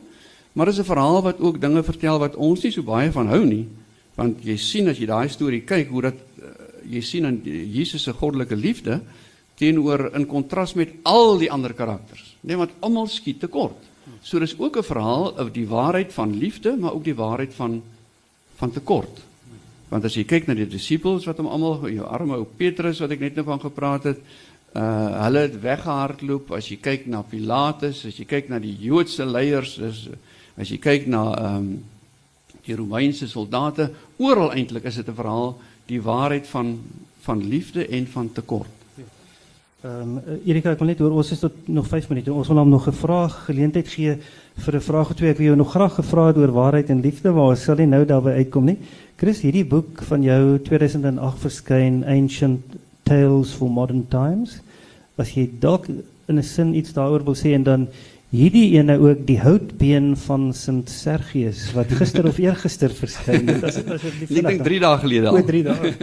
[0.52, 3.26] maar dit is 'n verhaal wat ook dinge vertel wat ons nie so baie van
[3.26, 3.68] hou nie,
[4.14, 6.14] want jy sien as jy daai storie kyk hoe dat
[6.90, 9.00] jy sien in Jesus se goddelike liefde
[9.58, 12.36] teenoor in kontras met al die ander karakters.
[12.42, 13.78] Nee, want almal skiet tekort.
[14.22, 17.82] So dis ook 'n verhaal oor die waarheid van liefde, maar ook die waarheid van
[18.56, 19.20] van tekort.
[19.88, 23.10] Want as jy kyk na die disippels wat hom almal jou arme ou Petrus wat
[23.10, 24.20] ek net nou van gepraat het,
[24.74, 26.50] uh hulle het weggehardloop.
[26.50, 30.08] As jy kyk na Pilatus, as jy kyk na die Joodse leiers, dis
[30.56, 31.84] as jy kyk na ehm um,
[32.64, 36.78] die Romeinse soldate, oral eintlik is dit 'n verhaal die waarheid van
[37.24, 38.68] van liefde en van tekort.
[39.84, 42.32] Um, Erika, ek wil net hoor ons is tot nog 5 minute.
[42.32, 44.16] Ons wil nog 'n vraag geleentheid gee
[44.56, 45.30] vir 'n vraag of twee.
[45.30, 48.04] Ek wil nog graag gevra het oor waarheid en liefde, maar ons sal nie nou
[48.04, 48.78] daarby uitkom nie.
[49.16, 52.60] Chris, hierdie boek van jou 2008 verskyn, Ancient
[53.02, 54.60] Tales for Modern Times.
[55.16, 55.88] Was jy dalk
[56.28, 57.88] in 'n sin iets daaroor wil sê dan
[58.34, 63.78] hierdie ene ook die houtbeen van Sint Sergius wat gister of eergister verskyn het as
[63.78, 65.38] asseblief ek dink 3 dae gelede al.
[65.38, 65.94] O 3 dae.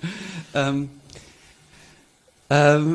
[0.60, 0.82] Ehm
[2.50, 2.90] ehm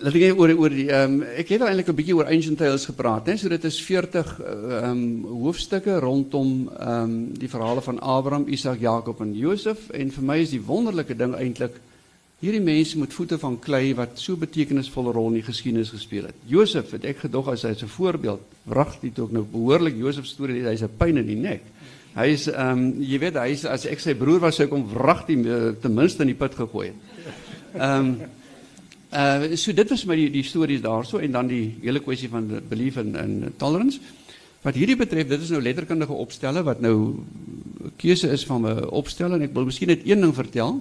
[0.00, 2.86] laat ek oor oor die ehm um, ek het eintlik 'n bietjie oor Ancient Tales
[2.88, 5.02] gepraat hè so dit is 40 ehm um,
[5.44, 10.38] hoofstukke rondom ehm um, die verhale van Abraham, Isak, Jakob en Josef en vir my
[10.40, 11.76] is die wonderlike ding eintlik
[12.40, 16.36] Hierdie mense met voete van klei wat so betekenisvolle rol in die geskiedenis gespeel het.
[16.48, 20.82] Josef het ek gedog as hy 'n voorbeeld, wragtig ook nou behoorlik Josef storie, hy's
[20.82, 21.60] 'n pyn in die nek.
[22.14, 24.88] Hy is ehm um, jy weet hy is as ek broer was sou ek hom
[24.88, 26.96] wragtig uh, ten minste in die put gegooi het.
[27.74, 28.14] Ehm
[29.12, 32.48] uh so dit was my die, die stories daarso en dan die hele kwessie van
[32.68, 34.00] belief in in tolerance.
[34.62, 37.22] Wat hierdie betref, dit is nou letterkundige opstelle wat nou
[37.96, 40.80] keuse is van 'n opstel en ek wil miskien net een ding vertel.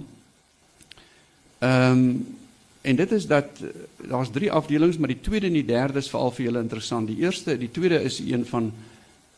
[1.59, 2.37] Ehm um,
[2.81, 3.69] en dit is dat eh,
[4.09, 7.07] daar's drie afdelings, maar die tweede en die derde is veral vir julle interessant.
[7.07, 8.71] Die eerste, die tweede is een van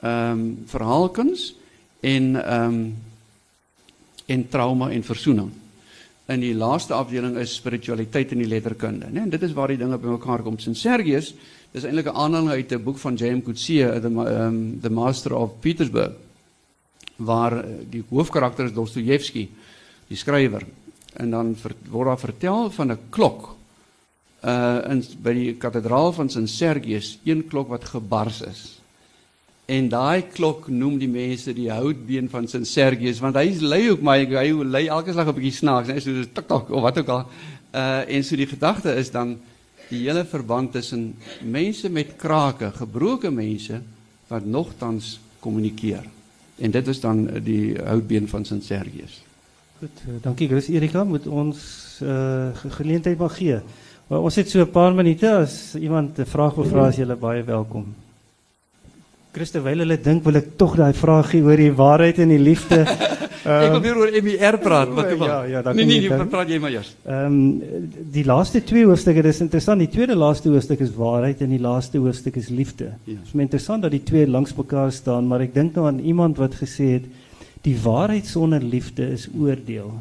[0.02, 1.56] ehm um, verhaalkuns
[2.00, 2.96] en ehm um,
[4.26, 5.50] en trauma en versoening.
[6.26, 9.12] In die laaste afdeling is spiritualiteit en die letterkunde, né?
[9.12, 10.60] Nee, en dit is waar die dinge bymekaar kom.
[10.60, 11.34] Sint Sergius,
[11.72, 13.42] dis eintlik 'n aanhaling uit 'n boek van J.M.
[13.42, 16.12] Coetzee, the um, the Master of Petersburg
[17.22, 19.50] waar uh, die hoofkarakter is Dostojewski,
[20.08, 20.66] die skrywer.
[21.14, 21.56] En dan
[21.90, 23.56] word daar vertel van 'n klok
[24.42, 28.82] uh in by die kathedraal van Sint Sergius, een klok wat gebars is.
[29.66, 34.02] En daai klok noem die mense die houtbeen van Sint Sergius want hy lei ook
[34.02, 37.08] maar hy lei elke slag 'n bietjie snaaks, net so tik tik of wat ook
[37.08, 37.26] al.
[37.74, 39.38] Uh en so die gedagte is dan
[39.90, 43.82] die hele verband tussen mense met krake, gebroke mense
[44.28, 46.04] wat nogtans kommunikeer.
[46.58, 49.22] En dit is dan die houtbeen van Sint Sergius.
[49.82, 51.58] Goed, uh, dankie Chris Erika, moet ons
[52.06, 53.56] uh geleentheid mag gee.
[54.12, 57.06] Maar ons het so 'n paar minute as iemand 'n vraag wil vra, as jy
[57.16, 57.86] baie welkom.
[59.32, 62.40] Christus, terwyl hulle dink wil ek tog daai vraag gee oor die waarheid en die
[62.40, 62.80] liefde.
[63.46, 66.60] Um, ek wil weer oor MER praat, wat ja, ja, nee nee, nee, praat jy
[66.60, 66.96] maar eers.
[67.06, 67.64] Ehm um,
[68.12, 69.80] die laaste twee hoofstukke, dis interessant.
[69.80, 72.94] Die tweede laaste hoofstuk is waarheid en die laaste hoofstuk is liefde.
[73.06, 73.20] Dit ja.
[73.26, 76.54] is interessant dat die twee langs mekaar staan, maar ek dink nou aan iemand wat
[76.62, 77.10] gesê het
[77.62, 79.94] die waarheid sonder liefde is oordeel.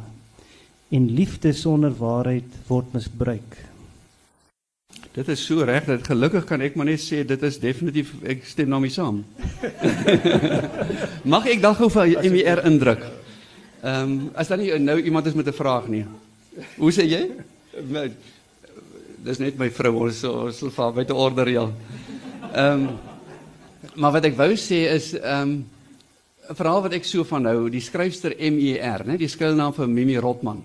[0.91, 3.59] En liefde sonder waarheid word misbruik.
[5.11, 8.45] Dit is so reg dat gelukkig kan ek maar net sê dit is definitief ek
[8.47, 9.25] stem daarmee saam.
[11.35, 13.03] Mag ek dan gou vir MER indruk?
[13.81, 16.05] Ehm um, as dan nie nou iemand is met 'n vraag nie.
[16.77, 17.31] Hoe sê jy?
[19.25, 21.67] Dis net my vrou ons ons sal vir buite order ja.
[22.55, 22.89] Ehm um,
[23.95, 25.65] maar wat ek wou sê is ehm um,
[26.51, 30.17] 'n verhaal wat ek so van hou, die skryfster MER, né, die skuilnaam vir Mimi
[30.19, 30.63] Rotman.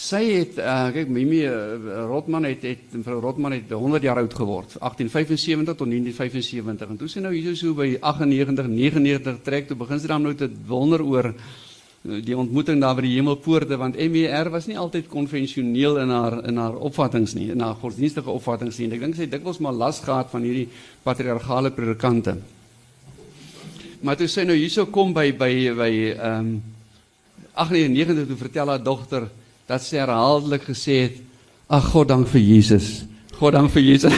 [0.00, 4.34] Sy het uh, kyk Mimi uh, Rotman het het mevrou Rotman het 100 jaar oud
[4.34, 6.92] geword, 1875 tot 1975.
[6.94, 10.32] En toe sy nou hier so by 98, 99 trek toe begin sy dan nou
[10.38, 15.10] te wonder oor uh, die ontmoeting daar by die hemelpoorte want MER was nie altyd
[15.10, 18.94] konvensioneel in haar in haar opvattinge nie, in haar godsdienstige opvattinge nie.
[18.94, 20.70] Ek dink sy het dikwels maar las gehad van hierdie
[21.02, 22.38] patriargale predikante.
[24.00, 26.52] Maar toe sy nou hierso kom by by by ehm um,
[27.60, 29.26] 98 toe vertel haar dogter
[29.68, 31.16] dat sy herhaaldelik gesê het:
[31.68, 33.04] "Ag God, dank vir Jesus.
[33.36, 34.14] God, dank vir Jesus."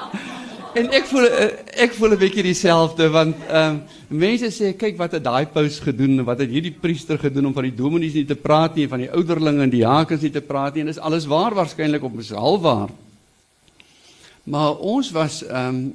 [0.80, 1.52] en ek voel eh,
[1.86, 5.78] ek voel 'n bietjie dieselfde want ehm um, mense sê kyk wat het daai paus
[5.80, 9.00] gedoen wat het hierdie priester gedoen om van die dominees nie te praat nie van
[9.04, 12.18] die ouderlinge en die jakens nie te praat nie en dis alles waar waarskynlik op
[12.18, 12.90] is halfwaar.
[14.44, 15.94] Maar ons was ehm um,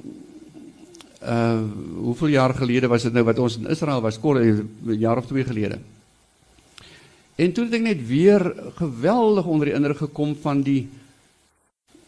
[1.22, 1.60] uh
[2.02, 4.68] hoeveel jaar gelede was dit nou wat ons in Israel was, 'n
[4.98, 5.78] jaar of twee gelede.
[7.34, 10.88] En toe het ek net weer geweldig onder die indruk gekom van die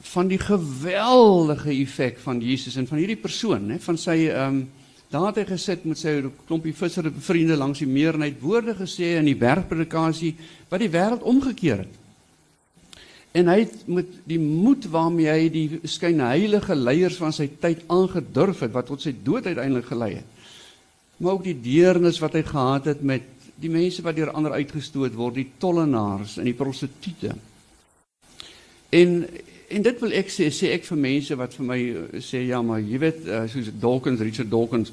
[0.04, 4.68] van die geweldige effek van Jesus en van hierdie persoon, hè, van sy ehm um,
[5.14, 8.40] daar het hy gesit met sy klompie visser vriende langs die meer en hy het
[8.42, 10.32] woorde gesê in die bergpredikasie
[10.68, 12.03] wat die wêreld omgekeer het.
[13.34, 18.62] En hy het met die moed waarmee hy die skynheilige leiers van sy tyd aangedurf
[18.62, 20.42] het wat tot sy dood uiteindelik gelei het.
[21.18, 23.26] Maar ook die deernis wat hy gehad het met
[23.58, 27.34] die mense wat deur ander uitgestoot word, die tollenaars en die prostituie.
[28.94, 29.18] En
[29.74, 32.60] en dit wil ek sê, sê ek vir mense wat vir my eh, sê ja,
[32.62, 34.92] maar jy weet, uh, soos Dawkins, Richard Dawkins.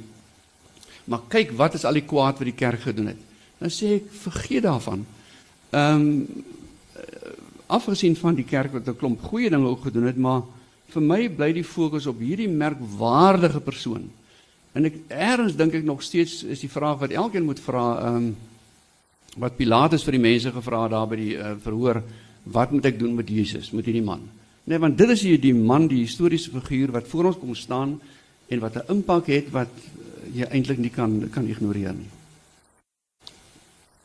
[1.12, 3.20] Maar kyk wat is al die kwaad wat die kerk gedoen het.
[3.60, 5.06] Dan sê ek vergeet daarvan.
[5.70, 6.50] Ehm um,
[7.72, 10.44] afgesien van die kerk wat 'n klomp goeie dinge ook gedoen het, maar
[10.94, 14.10] vir my bly die fokus op hierdie merkwaardige persoon.
[14.74, 18.16] En ek eers dink ek nog steeds is die vraag wat elkeen moet vra, ehm
[18.16, 18.36] um,
[19.40, 22.02] wat Pilatus vir die mense gevra het daar by die uh, verhoor,
[22.52, 24.26] wat moet ek doen met Jesus, met hierdie man?
[24.68, 28.00] Nee, want dit is hier die man, die historiese figuur wat voor ons kom staan
[28.52, 32.10] en wat 'n impak het wat eh, jy eintlik nie kan kan ignoreer nie.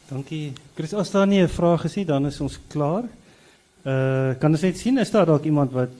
[0.09, 0.53] Dankie.
[0.75, 3.05] Chris, as daar nie 'n vraag is nie, dan is ons klaar.
[3.87, 5.93] Uh kan ons net sien is daar dalk iemand wat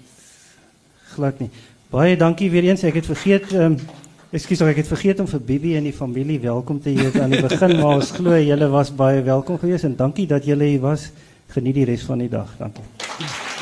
[1.15, 1.51] glad nie.
[1.91, 2.83] Baie dankie weer eens.
[2.83, 6.41] Ek het vergeet ehm um, Ekskuus, ek het vergeet om vir Bibi en die familie
[6.43, 9.97] welkom te heet aan die begin, maar ons glo julle was baie welkom geweest en
[9.97, 11.13] dankie dat julle hier was.
[11.55, 12.51] Geniet die res van die dag.
[12.59, 13.56] Dankie.